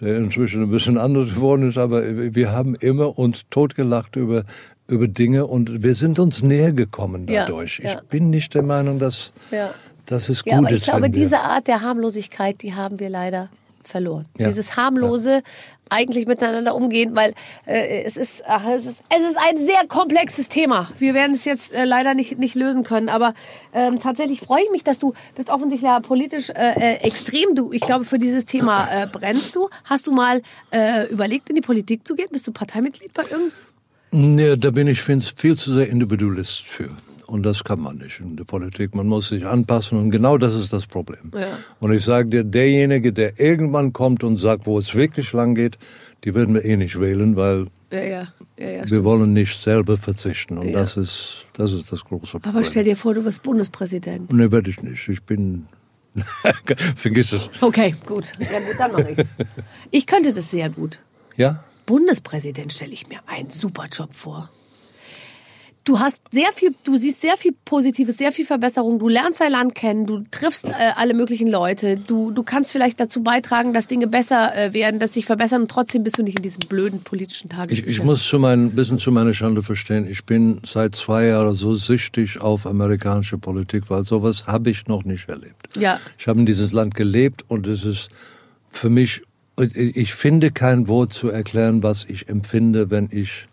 [0.00, 2.02] der inzwischen ein bisschen anders geworden ist, aber
[2.34, 4.44] wir haben immer uns totgelacht über,
[4.88, 7.80] über Dinge und wir sind uns näher gekommen Ja, dadurch.
[7.82, 7.94] ja.
[7.94, 9.70] Ich bin nicht der Meinung, dass, Ja.
[10.06, 12.74] dass es gut Ja, aber ich ist, glaube, wenn wir diese Art der Harmlosigkeit, die
[12.74, 13.48] haben wir leider
[13.88, 14.26] verloren.
[14.38, 14.46] Ja.
[14.46, 15.42] Dieses harmlose
[15.90, 17.34] eigentlich miteinander umgehen, weil
[17.66, 20.90] äh, es ist ach, es ist es ist ein sehr komplexes Thema.
[20.98, 23.34] Wir werden es jetzt äh, leider nicht nicht lösen können, aber
[23.72, 27.72] ähm, tatsächlich freue ich mich, dass du bist offensichtlich ja politisch äh, äh, extrem du.
[27.72, 29.68] Ich glaube, für dieses Thema äh, brennst du.
[29.84, 32.28] Hast du mal äh, überlegt in die Politik zu gehen?
[32.30, 33.52] Bist du Parteimitglied bei irgendeinem?
[34.10, 36.90] Nee, da bin ich viel zu sehr Individualist für.
[37.28, 38.94] Und das kann man nicht in der Politik.
[38.94, 41.30] Man muss sich anpassen und genau das ist das Problem.
[41.34, 41.46] Ja.
[41.78, 45.76] Und ich sage dir, derjenige, der irgendwann kommt und sagt, wo es wirklich lang geht,
[46.24, 48.28] die werden wir eh nicht wählen, weil Ja, ja,
[48.90, 50.56] wir wollen nicht selber verzichten.
[50.56, 52.56] Und das ist das ist das große Problem.
[52.56, 54.32] Aber stell dir vor, du wirst Bundespräsident.
[54.32, 55.06] Nee, werde ich nicht.
[55.10, 55.66] Ich bin
[56.96, 57.50] vergiss es.
[57.60, 58.32] Okay, gut.
[58.38, 59.26] Ja gut, dann mache ich.
[59.90, 60.98] Ich könnte das sehr gut.
[61.36, 61.62] Ja?
[61.84, 64.50] Bundespräsident stelle ich mir einen super Job vor.
[65.88, 68.98] Du hast sehr viel, du siehst sehr viel Positives, sehr viel Verbesserung.
[68.98, 71.96] Du lernst dein Land kennen, du triffst äh, alle möglichen Leute.
[71.96, 75.70] Du, du kannst vielleicht dazu beitragen, dass Dinge besser äh, werden, dass sich verbessern und
[75.70, 77.78] trotzdem bist du nicht in diesem blöden politischen Tages.
[77.78, 81.24] Ich, ich muss zu mein, ein bisschen zu meiner Schande verstehen, ich bin seit zwei
[81.28, 85.74] Jahren so süchtig auf amerikanische Politik, weil sowas habe ich noch nicht erlebt.
[85.78, 85.98] Ja.
[86.18, 88.10] Ich habe in dieses Land gelebt und es ist
[88.68, 89.22] für mich,
[89.56, 93.48] ich finde kein Wort zu erklären, was ich empfinde, wenn ich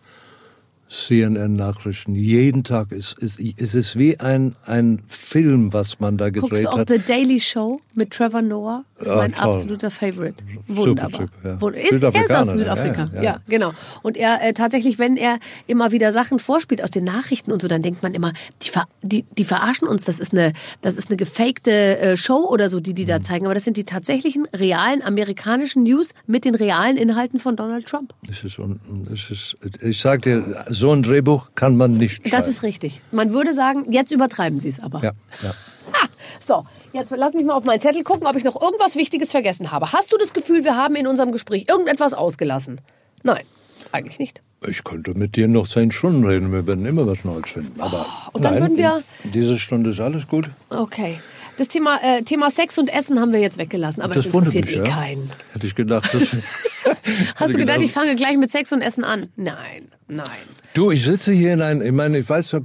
[0.88, 2.15] CNN-Nachrichten.
[2.15, 6.65] Jeden Tag ist es ist, ist wie ein, ein Film, was man da Guckst gedreht
[6.65, 6.89] du auch hat.
[6.89, 8.83] The Daily Show mit Trevor Noah?
[8.97, 9.53] Das ist Ja, mein toll.
[9.53, 10.36] absoluter Favorite.
[10.67, 11.11] Super Wunderbar.
[11.11, 11.51] Typ, ja.
[11.81, 12.47] Ist, er ist aus?
[12.49, 13.09] Südafrika.
[13.15, 13.73] Ja, Ja, genau.
[14.03, 17.67] Und er äh, tatsächlich, wenn er immer wieder Sachen vorspielt aus den Nachrichten und so,
[17.67, 18.31] dann denkt man immer,
[18.63, 20.05] die, ver die, die verarschen uns.
[20.05, 23.07] Das ist eine, das ist eine gefakte äh, Show oder so, die die Mhm.
[23.07, 23.45] da zeigen.
[23.45, 28.13] Aber das sind die tatsächlichen realen amerikanischen News mit den realen Inhalten von Donald Trump.
[28.29, 28.79] Es ist, un-
[29.11, 32.30] es ist, ich sage dir, so ein Drehbuch kann man nicht schreiben.
[32.32, 33.01] Das ist richtig.
[33.11, 35.01] Man würde sagen, jetzt übertreiben sie es aber.
[35.03, 35.11] ja,
[35.43, 35.49] ja.
[35.93, 36.07] Ha!
[36.45, 39.71] So, jetzt lass mich mal auf meinen Zettel gucken, ob ich noch irgendwas Wichtiges vergessen
[39.71, 39.91] habe.
[39.93, 42.82] Hast du das Gefühl, wir haben in unserem Gespräch irgendetwas ausgelassen?
[43.23, 43.43] Nein,
[43.91, 44.41] eigentlich nicht.
[44.67, 47.80] Ich könnte mit dir noch zehn Stunden reden, wir werden immer was Neues finden.
[47.82, 50.49] Aber und dann nein, würden wir- Diese Stunde ist alles gut.
[50.69, 51.19] Okay.
[51.58, 54.66] Das Thema, äh, Thema Sex und Essen haben wir jetzt weggelassen, aber das, wundert interessiert
[54.66, 54.95] mich, eh ja.
[54.95, 55.32] keinen.
[55.53, 56.14] Hätte ich gedacht.
[56.14, 56.36] Das,
[57.36, 59.28] Hast du gedacht, ich fange gleich mit Sex und Essen an?
[59.36, 60.26] Nein, nein.
[60.74, 62.58] du, ich sitze hier in einem, ich meine, ich weiß,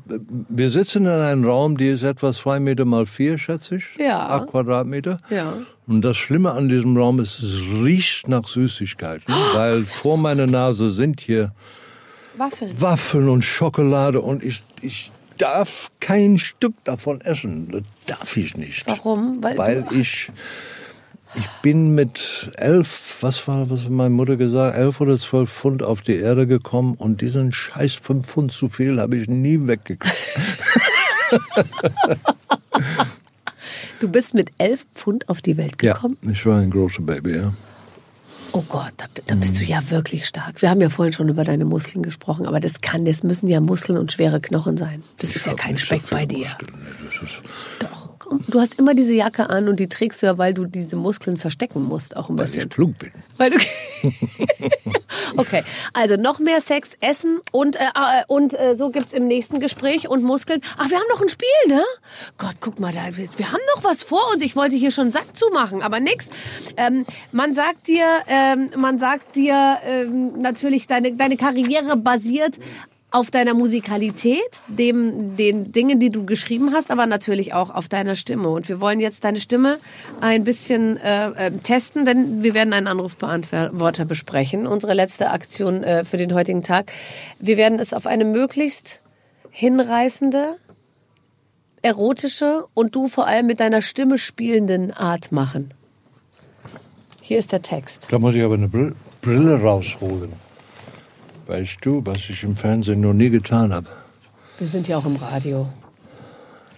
[0.48, 3.96] wir sitzen in einem Raum, die ist etwa zwei Meter mal vier, schätze ich.
[3.96, 4.28] Ja.
[4.28, 5.18] Acht Quadratmeter.
[5.30, 5.52] Ja.
[5.86, 10.90] Und das Schlimme an diesem Raum ist, es riecht nach Süßigkeiten, weil vor meiner Nase
[10.90, 11.52] sind hier
[12.36, 12.80] Waffeln.
[12.80, 17.68] Waffeln und Schokolade und ich, ich darf kein Stück davon essen.
[17.70, 18.86] Das darf ich nicht.
[18.86, 19.42] Warum?
[19.42, 20.30] Weil Weil ich,
[21.34, 25.82] ich bin mit elf, was war, was hat meine Mutter gesagt, elf oder zwölf Pfund
[25.82, 30.14] auf die Erde gekommen und diesen scheiß fünf Pfund zu viel habe ich nie weggekriegt.
[34.00, 36.16] Du bist mit elf Pfund auf die Welt gekommen?
[36.22, 37.52] Ja, ich war ein großer Baby, ja.
[38.52, 40.60] Oh Gott, da, da bist du ja wirklich stark.
[40.60, 43.60] Wir haben ja vorhin schon über deine Muskeln gesprochen, aber das kann, das müssen ja
[43.60, 45.02] Muskeln und schwere Knochen sein.
[45.18, 46.38] Das ist ja kein Speck bei dir.
[46.38, 46.72] Muskeln.
[46.74, 47.08] Nee,
[47.78, 48.09] das
[48.48, 51.36] du hast immer diese Jacke an und die trägst du ja, weil du diese Muskeln
[51.36, 52.64] verstecken musst, auch ein weil bisschen.
[52.64, 53.12] ich klug bin.
[53.36, 53.58] Weil du
[55.36, 59.60] okay, also noch mehr Sex, Essen und, äh, äh, und äh, so gibt's im nächsten
[59.60, 60.60] Gespräch und Muskeln.
[60.76, 61.82] Ach, wir haben noch ein Spiel, ne?
[62.38, 64.42] Gott, guck mal, da, wir, wir haben noch was vor uns.
[64.42, 66.30] Ich wollte hier schon Sack zumachen, aber nix.
[66.76, 72.56] Ähm, man sagt dir, ähm, man sagt dir ähm, natürlich, deine, deine Karriere basiert
[73.12, 74.38] auf deiner Musikalität,
[74.68, 78.48] dem, den Dingen, die du geschrieben hast, aber natürlich auch auf deiner Stimme.
[78.50, 79.78] Und wir wollen jetzt deine Stimme
[80.20, 84.66] ein bisschen äh, äh, testen, denn wir werden einen Anrufbeantworter besprechen.
[84.66, 86.92] Unsere letzte Aktion äh, für den heutigen Tag.
[87.40, 89.00] Wir werden es auf eine möglichst
[89.50, 90.56] hinreißende,
[91.82, 95.74] erotische und du vor allem mit deiner Stimme spielenden Art machen.
[97.20, 98.06] Hier ist der Text.
[98.10, 100.32] Da muss ich aber eine Brill- Brille rausholen.
[101.50, 103.88] Weißt du, was ich im Fernsehen noch nie getan habe?
[104.58, 105.68] Wir sind ja auch im Radio.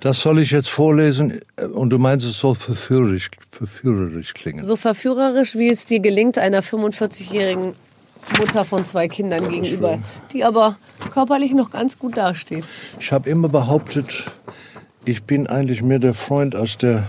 [0.01, 1.43] Das soll ich jetzt vorlesen
[1.75, 4.63] und du meinst, es soll verführerisch, verführerisch klingen.
[4.63, 7.75] So verführerisch, wie es dir gelingt, einer 45-jährigen
[8.39, 9.99] Mutter von zwei Kindern gegenüber,
[10.33, 10.79] die aber
[11.11, 12.65] körperlich noch ganz gut dasteht.
[12.99, 14.25] Ich habe immer behauptet,
[15.05, 17.05] ich bin eigentlich mehr der Freund als der,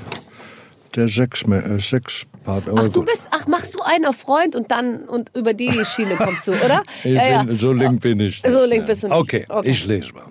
[0.96, 2.74] der Sex, äh, Sexpartner.
[2.76, 3.10] Ach, Aber du gut.
[3.10, 6.52] bist, ach, machst du einen auf Freund und dann, und über die Schiene kommst du,
[6.54, 6.84] oder?
[7.04, 7.14] Ich
[7.48, 8.42] bin, So link bin ich.
[8.48, 9.16] So link bist du nicht.
[9.18, 9.70] Okay, Okay.
[9.70, 10.26] ich lese mal.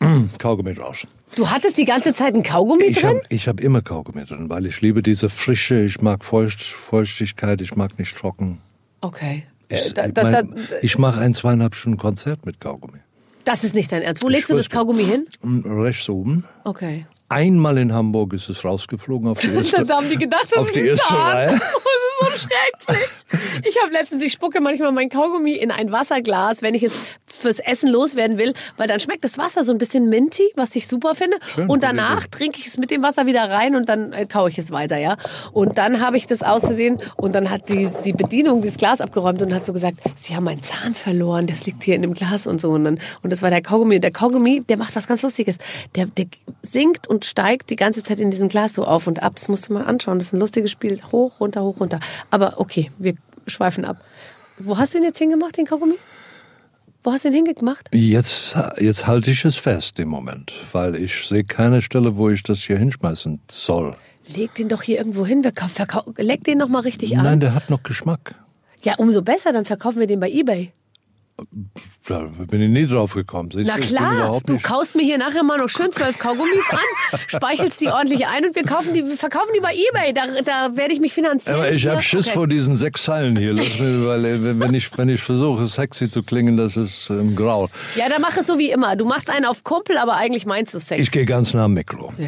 [0.38, 1.06] Kaugummi raus.
[1.36, 3.08] Du hattest die ganze Zeit ein Kaugummi Ich drin?
[3.16, 7.60] habe ich hab immer Kaugummi drin, weil ich liebe diese Frische, ich mag Feucht, Feuchtigkeit,
[7.60, 8.60] ich mag nicht trocken.
[9.00, 9.44] Okay.
[9.68, 12.98] Ich, Äh, da, ich da, da, mein, ich mache ein zweieinhalb Stunden Konzert mit Kaugummi.
[13.44, 14.22] das ist nicht dein Ernst.
[14.22, 14.70] Wo legst du das.
[14.70, 15.26] Kaugummi hin?
[15.42, 16.44] Mm, Rechts oben.
[16.64, 17.06] Okay.
[17.34, 20.68] Einmal in Hamburg ist es rausgeflogen auf die erste, Da haben die gedacht, das auf
[20.68, 21.32] ist die erste Zahn.
[21.32, 21.48] Reihe.
[21.60, 23.08] Das ist so schrecklich.
[23.64, 26.92] Ich habe letztens, ich spucke manchmal mein Kaugummi in ein Wasserglas, wenn ich es
[27.26, 30.86] fürs Essen loswerden will, weil dann schmeckt das Wasser so ein bisschen minty, was ich
[30.86, 31.38] super finde.
[31.54, 34.50] Schön, und danach trinke ich es mit dem Wasser wieder rein und dann äh, kaue
[34.50, 35.16] ich es weiter, ja.
[35.52, 39.00] Und dann habe ich das aus Versehen und dann hat die, die Bedienung dieses Glas
[39.00, 42.14] abgeräumt und hat so gesagt, Sie haben einen Zahn verloren, das liegt hier in dem
[42.14, 42.70] Glas und so.
[42.70, 43.96] Und, dann, und das war der Kaugummi.
[43.96, 45.58] Und der Kaugummi, der macht was ganz Lustiges.
[45.94, 46.26] Der, der
[46.62, 49.34] sinkt und steigt die ganze Zeit in diesem Glas so auf und ab.
[49.36, 50.18] Das musst du mal anschauen.
[50.18, 51.00] Das ist ein lustiges Spiel.
[51.12, 52.00] Hoch, runter, hoch, runter.
[52.30, 53.14] Aber okay, wir
[53.46, 54.04] schweifen ab.
[54.58, 55.96] Wo hast du ihn jetzt hingemacht, den Kaugummi?
[57.02, 57.88] Wo hast du ihn hingemacht?
[57.92, 62.42] Jetzt, jetzt halte ich es fest im Moment, weil ich sehe keine Stelle, wo ich
[62.42, 63.96] das hier hinschmeißen soll.
[64.34, 65.44] Leg den doch hier irgendwo hin.
[66.16, 67.24] Leg den noch mal richtig an.
[67.24, 68.34] Nein, der hat noch Geschmack.
[68.82, 69.52] Ja, umso besser.
[69.52, 70.72] Dann verkaufen wir den bei eBay.
[72.06, 73.48] Da bin ich nie drauf gekommen.
[73.50, 77.80] Siehst Na klar, du kaust mir hier nachher mal noch schön zwölf Kaugummis an, speichelst
[77.80, 80.12] die ordentlich ein und wir kaufen die, wir verkaufen die bei eBay.
[80.12, 81.60] Da, da werde ich mich finanzieren.
[81.60, 82.34] Aber ich habe Schiss okay.
[82.34, 83.54] vor diesen sechs Zeilen hier.
[83.54, 87.70] Lass mir, weil wenn ich, wenn ich versuche, sexy zu klingen, das ist ähm, grau.
[87.96, 88.96] Ja, dann mach es so wie immer.
[88.96, 91.00] Du machst einen auf Kumpel, aber eigentlich meinst du Sex.
[91.00, 92.12] Ich gehe ganz nah am Mikro.
[92.18, 92.26] Ja.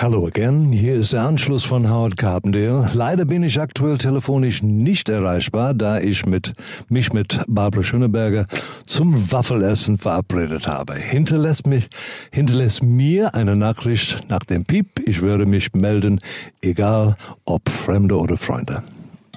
[0.00, 2.88] Hallo again, hier ist der Anschluss von Howard Carpendale.
[2.94, 6.54] Leider bin ich aktuell telefonisch nicht erreichbar, da ich mit,
[6.88, 8.46] mich mit Barbara Schöneberger
[8.86, 10.94] zum Waffelessen verabredet habe.
[10.94, 11.88] Hinterlässt, mich,
[12.30, 15.00] hinterlässt mir eine Nachricht nach dem Piep.
[15.06, 16.18] Ich würde mich melden,
[16.60, 18.82] egal ob Fremde oder Freunde.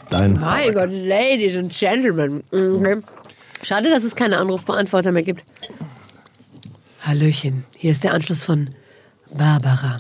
[0.10, 0.74] Dein Mein.
[0.74, 2.44] Gott, Ladies and Gentlemen.
[2.52, 3.04] Mhm.
[3.64, 5.44] Schade, dass es keine Anrufbeantworter mehr gibt.
[7.02, 8.70] Hallöchen, hier ist der Anschluss von
[9.34, 10.00] Barbara.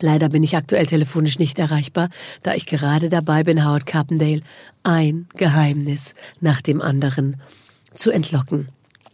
[0.00, 2.08] Leider bin ich aktuell telefonisch nicht erreichbar,
[2.42, 4.40] da ich gerade dabei bin, Howard Carpendale
[4.82, 7.36] ein Geheimnis nach dem anderen
[7.94, 8.68] zu entlocken.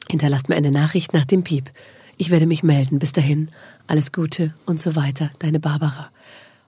[0.08, 1.70] Hinterlasst mir eine Nachricht nach dem Piep.
[2.16, 2.98] Ich werde mich melden.
[2.98, 3.50] Bis dahin,
[3.86, 5.30] alles Gute und so weiter.
[5.38, 6.10] Deine Barbara.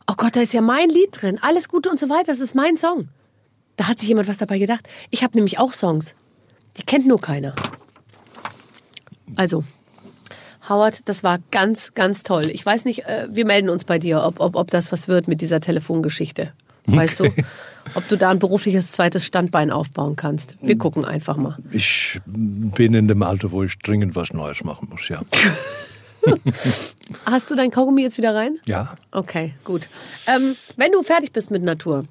[0.06, 1.38] Oh Gott, da ist ja mein Lied drin.
[1.40, 2.26] Alles Gute und so weiter.
[2.26, 3.08] Das ist mein Song.
[3.76, 4.88] Da hat sich jemand was dabei gedacht.
[5.10, 6.14] Ich habe nämlich auch Songs.
[6.76, 7.54] Die kennt nur keiner.
[9.36, 9.64] Also,
[10.68, 12.46] Howard, das war ganz, ganz toll.
[12.50, 15.28] Ich weiß nicht, äh, wir melden uns bei dir, ob, ob, ob das was wird
[15.28, 16.50] mit dieser Telefongeschichte.
[16.88, 17.24] Weißt du?
[17.94, 20.56] Ob du da ein berufliches zweites Standbein aufbauen kannst.
[20.60, 21.56] Wir gucken einfach mal.
[21.70, 25.20] Ich bin in dem Alter, wo ich dringend was Neues machen muss, ja.
[27.24, 28.58] Hast du dein Kaugummi jetzt wieder rein?
[28.66, 28.94] Ja.
[29.12, 29.88] Okay, gut.
[30.26, 32.04] Ähm, wenn du fertig bist mit Natur.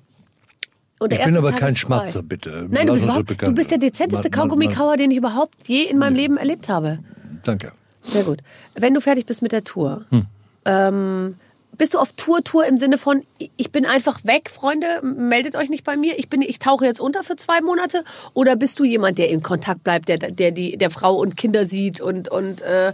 [1.11, 1.75] Ich bin aber Tag kein.
[1.75, 2.67] Schmatzer, bitte.
[2.71, 6.37] Nein, du bist, du bist der dezenteste Kaugummikauer, den ich überhaupt je in meinem Leben
[6.37, 6.97] erlebt habe.
[7.43, 7.71] Danke.
[8.01, 8.39] Sehr gut.
[8.73, 10.25] Wenn du fertig bist mit der Tour, Hm.
[10.65, 11.35] ähm,
[11.77, 13.23] bist du auf Tour, Tour im Sinne von,
[13.57, 16.99] ich bin einfach weg, Freunde, meldet euch nicht bei mir, ich, bin, ich tauche jetzt
[16.99, 18.03] unter für zwei Monate?
[18.33, 21.65] Oder bist du jemand, der in Kontakt bleibt, der, der die der Frau und Kinder
[21.65, 22.93] sieht und, und, äh,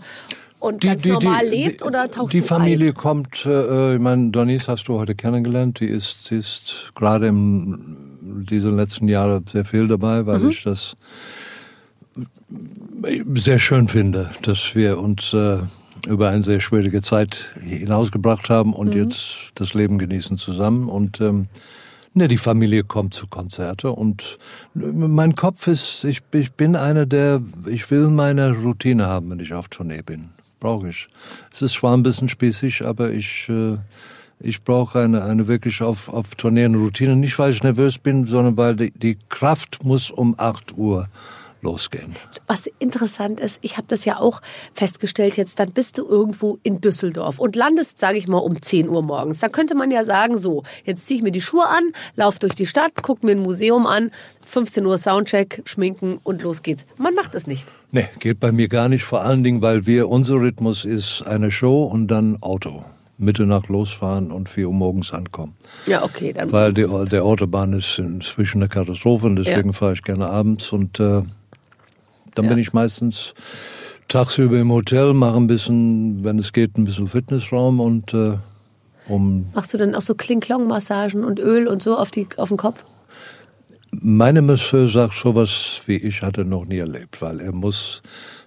[0.59, 1.81] und ganz normal lebt?
[1.83, 2.95] oder tauchst Die du Familie ein?
[2.95, 7.97] kommt, äh, ich meine, Denise hast du heute kennengelernt, die ist, die ist gerade im
[8.49, 10.49] diese letzten Jahre sehr viel dabei, weil mhm.
[10.49, 10.95] ich das
[13.35, 15.57] sehr schön finde, dass wir uns äh,
[16.07, 19.03] über eine sehr schwierige Zeit hinausgebracht haben und mhm.
[19.03, 20.89] jetzt das Leben genießen zusammen.
[20.89, 21.47] Und ähm,
[22.13, 24.37] ne, die Familie kommt zu Konzerte und
[24.73, 29.53] mein Kopf ist, ich, ich bin einer, der, ich will meine Routine haben, wenn ich
[29.53, 30.29] auf Tournee bin.
[30.59, 31.09] Brauche ich.
[31.51, 33.77] Es ist zwar ein bisschen spießig, aber ich, äh,
[34.39, 37.15] ich brauche eine, eine wirklich auf, auf Tournee eine Routine.
[37.15, 41.07] Nicht, weil ich nervös bin, sondern weil die, die Kraft muss um 8 Uhr
[41.63, 42.15] losgehen.
[42.47, 44.41] Was interessant ist, ich habe das ja auch
[44.73, 48.89] festgestellt jetzt, dann bist du irgendwo in Düsseldorf und landest, sage ich mal, um 10
[48.89, 49.39] Uhr morgens.
[49.39, 52.55] Da könnte man ja sagen, so, jetzt ziehe ich mir die Schuhe an, lauf durch
[52.55, 54.11] die Stadt, guck mir ein Museum an,
[54.45, 56.85] 15 Uhr Soundcheck, schminken und los geht's.
[56.97, 57.65] Man macht es nicht.
[57.91, 61.51] Nee, geht bei mir gar nicht, vor allen Dingen, weil wir, unser Rhythmus ist eine
[61.51, 62.83] Show und dann Auto.
[63.17, 65.53] Mitternacht losfahren und 4 Uhr morgens ankommen.
[65.85, 66.33] Ja, okay.
[66.33, 69.73] Dann Weil die, der Autobahn ist inzwischen eine Katastrophe und deswegen ja.
[69.73, 71.21] fahre ich gerne abends und äh,
[72.35, 72.51] dann ja.
[72.51, 73.33] bin ich meistens
[74.07, 78.33] tagsüber im Hotel, mache ein bisschen, wenn es geht, ein bisschen Fitnessraum und äh,
[79.07, 79.47] um.
[79.53, 82.83] Machst du dann auch so Kling-Klong-Massagen und Öl und so auf, die, auf den Kopf?
[83.91, 88.01] Meine Masseur sagt sowas wie ich hatte noch nie erlebt, weil er muss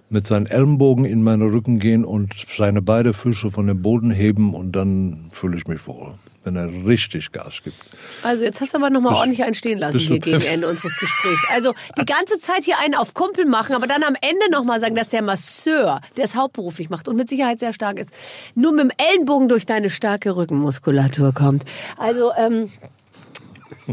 [0.09, 4.53] mit seinen Ellenbogen in meinen Rücken gehen und seine beiden Füße von dem Boden heben
[4.53, 6.13] und dann fühle ich mich wohl
[6.47, 7.75] wenn er richtig Gas gibt.
[8.23, 11.41] Also jetzt hast du aber nochmal ordentlich einen stehen lassen hier gegen Ende unseres Gesprächs.
[11.51, 14.95] Also die ganze Zeit hier einen auf Kumpel machen, aber dann am Ende nochmal sagen,
[14.95, 18.11] dass der Masseur, der es hauptberuflich macht und mit Sicherheit sehr stark ist,
[18.55, 21.63] nur mit dem Ellenbogen durch deine starke Rückenmuskulatur kommt.
[21.97, 22.69] Also ähm,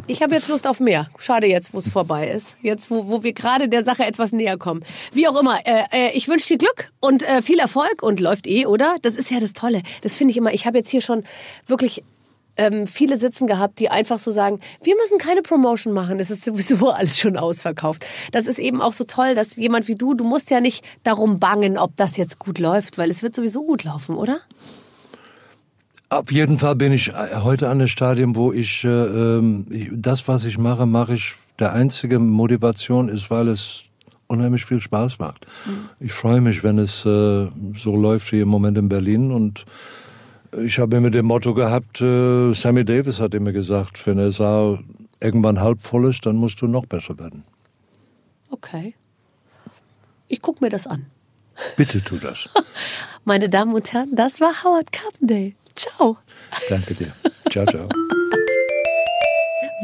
[0.07, 1.09] ich habe jetzt Lust auf mehr.
[1.19, 2.57] Schade jetzt, wo es vorbei ist.
[2.63, 4.85] Jetzt, wo, wo wir gerade der Sache etwas näher kommen.
[5.13, 8.47] Wie auch immer, äh, äh, ich wünsche dir Glück und äh, viel Erfolg und läuft
[8.47, 8.97] eh, oder?
[9.03, 9.83] Das ist ja das Tolle.
[10.03, 10.53] Das finde ich immer.
[10.53, 11.25] Ich habe jetzt hier schon
[11.67, 12.03] wirklich
[12.57, 16.45] ähm, viele sitzen gehabt, die einfach so sagen, wir müssen keine Promotion machen, es ist
[16.45, 18.05] sowieso alles schon ausverkauft.
[18.33, 21.39] Das ist eben auch so toll, dass jemand wie du, du musst ja nicht darum
[21.39, 24.41] bangen, ob das jetzt gut läuft, weil es wird sowieso gut laufen, oder?
[26.11, 30.45] Auf jeden Fall bin ich heute an dem Stadium, wo ich, äh, ähm, das, was
[30.45, 33.85] ich mache, mache ich, der einzige Motivation ist, weil es
[34.27, 35.47] unheimlich viel Spaß macht.
[35.67, 35.89] Mhm.
[36.01, 39.65] Ich freue mich, wenn es äh, so läuft wie im Moment in Berlin und
[40.59, 44.81] ich habe immer dem Motto gehabt, äh, Sammy Davis hat immer gesagt, wenn der Saal
[45.21, 47.45] irgendwann halb voll ist, dann musst du noch besser werden.
[48.51, 48.95] Okay.
[50.29, 51.07] Ich gucke mir das an.
[51.77, 52.49] Bitte tu das.
[53.25, 55.53] Meine Damen und Herren, das war Howard Carpendale.
[55.75, 56.19] Ciao.
[56.69, 57.13] Danke dir.
[57.51, 57.89] Ciao, ciao.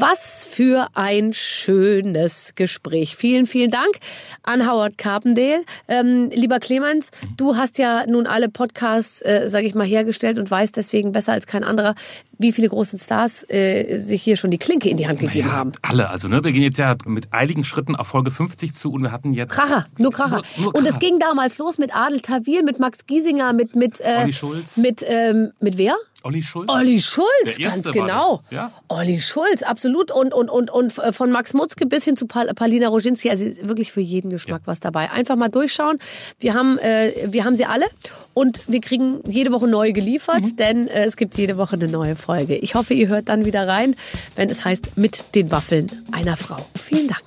[0.00, 3.16] Was für ein schönes Gespräch.
[3.16, 3.98] Vielen, vielen Dank
[4.42, 5.62] an Howard Carpendale.
[5.88, 10.50] Ähm, lieber Clemens, du hast ja nun alle Podcasts, äh, sage ich mal, hergestellt und
[10.50, 11.94] weißt deswegen besser als kein anderer,
[12.40, 15.58] wie viele großen Stars äh, sich hier schon die Klinke in die Hand gegeben naja,
[15.58, 15.72] haben.
[15.82, 16.08] Alle.
[16.08, 19.12] Also ne, wir gehen jetzt ja mit eiligen Schritten auf Folge 50 zu und wir
[19.12, 19.52] hatten jetzt...
[19.52, 20.42] Kracher, nur Kracher.
[20.56, 20.86] Nur, nur Kracher.
[20.86, 23.76] Und es ging damals los mit Adel Tawil, mit Max Giesinger, mit...
[23.76, 24.76] mit äh, Olli Schulz.
[24.78, 25.96] Mit, ähm, mit wer?
[26.22, 26.70] Olli Schulz?
[26.70, 28.42] Olli Schulz, ganz genau.
[28.50, 28.72] Ja?
[28.88, 30.10] Olli Schulz, absolut.
[30.10, 34.00] Und, und, und, und von Max Mutzke bis hin zu Palina Roginski, also wirklich für
[34.00, 34.66] jeden Geschmack ja.
[34.66, 35.10] was dabei.
[35.10, 35.98] Einfach mal durchschauen.
[36.38, 37.86] Wir haben, äh, wir haben sie alle
[38.34, 40.56] und wir kriegen jede Woche neue geliefert, mhm.
[40.56, 42.56] denn äh, es gibt jede Woche eine neue Folge.
[42.56, 43.94] Ich hoffe, ihr hört dann wieder rein,
[44.36, 46.64] wenn es heißt Mit den Waffeln einer Frau.
[46.76, 47.22] Vielen Dank.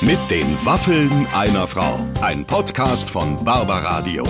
[0.00, 1.98] Mit den Waffeln einer Frau.
[2.20, 4.24] Ein Podcast von Barbaradio.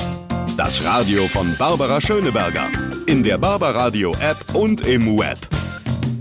[0.56, 2.70] Das Radio von Barbara Schöneberger.
[3.06, 5.38] In der Barbaradio App und im Web.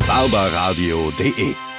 [0.08, 1.72] barbaradio.de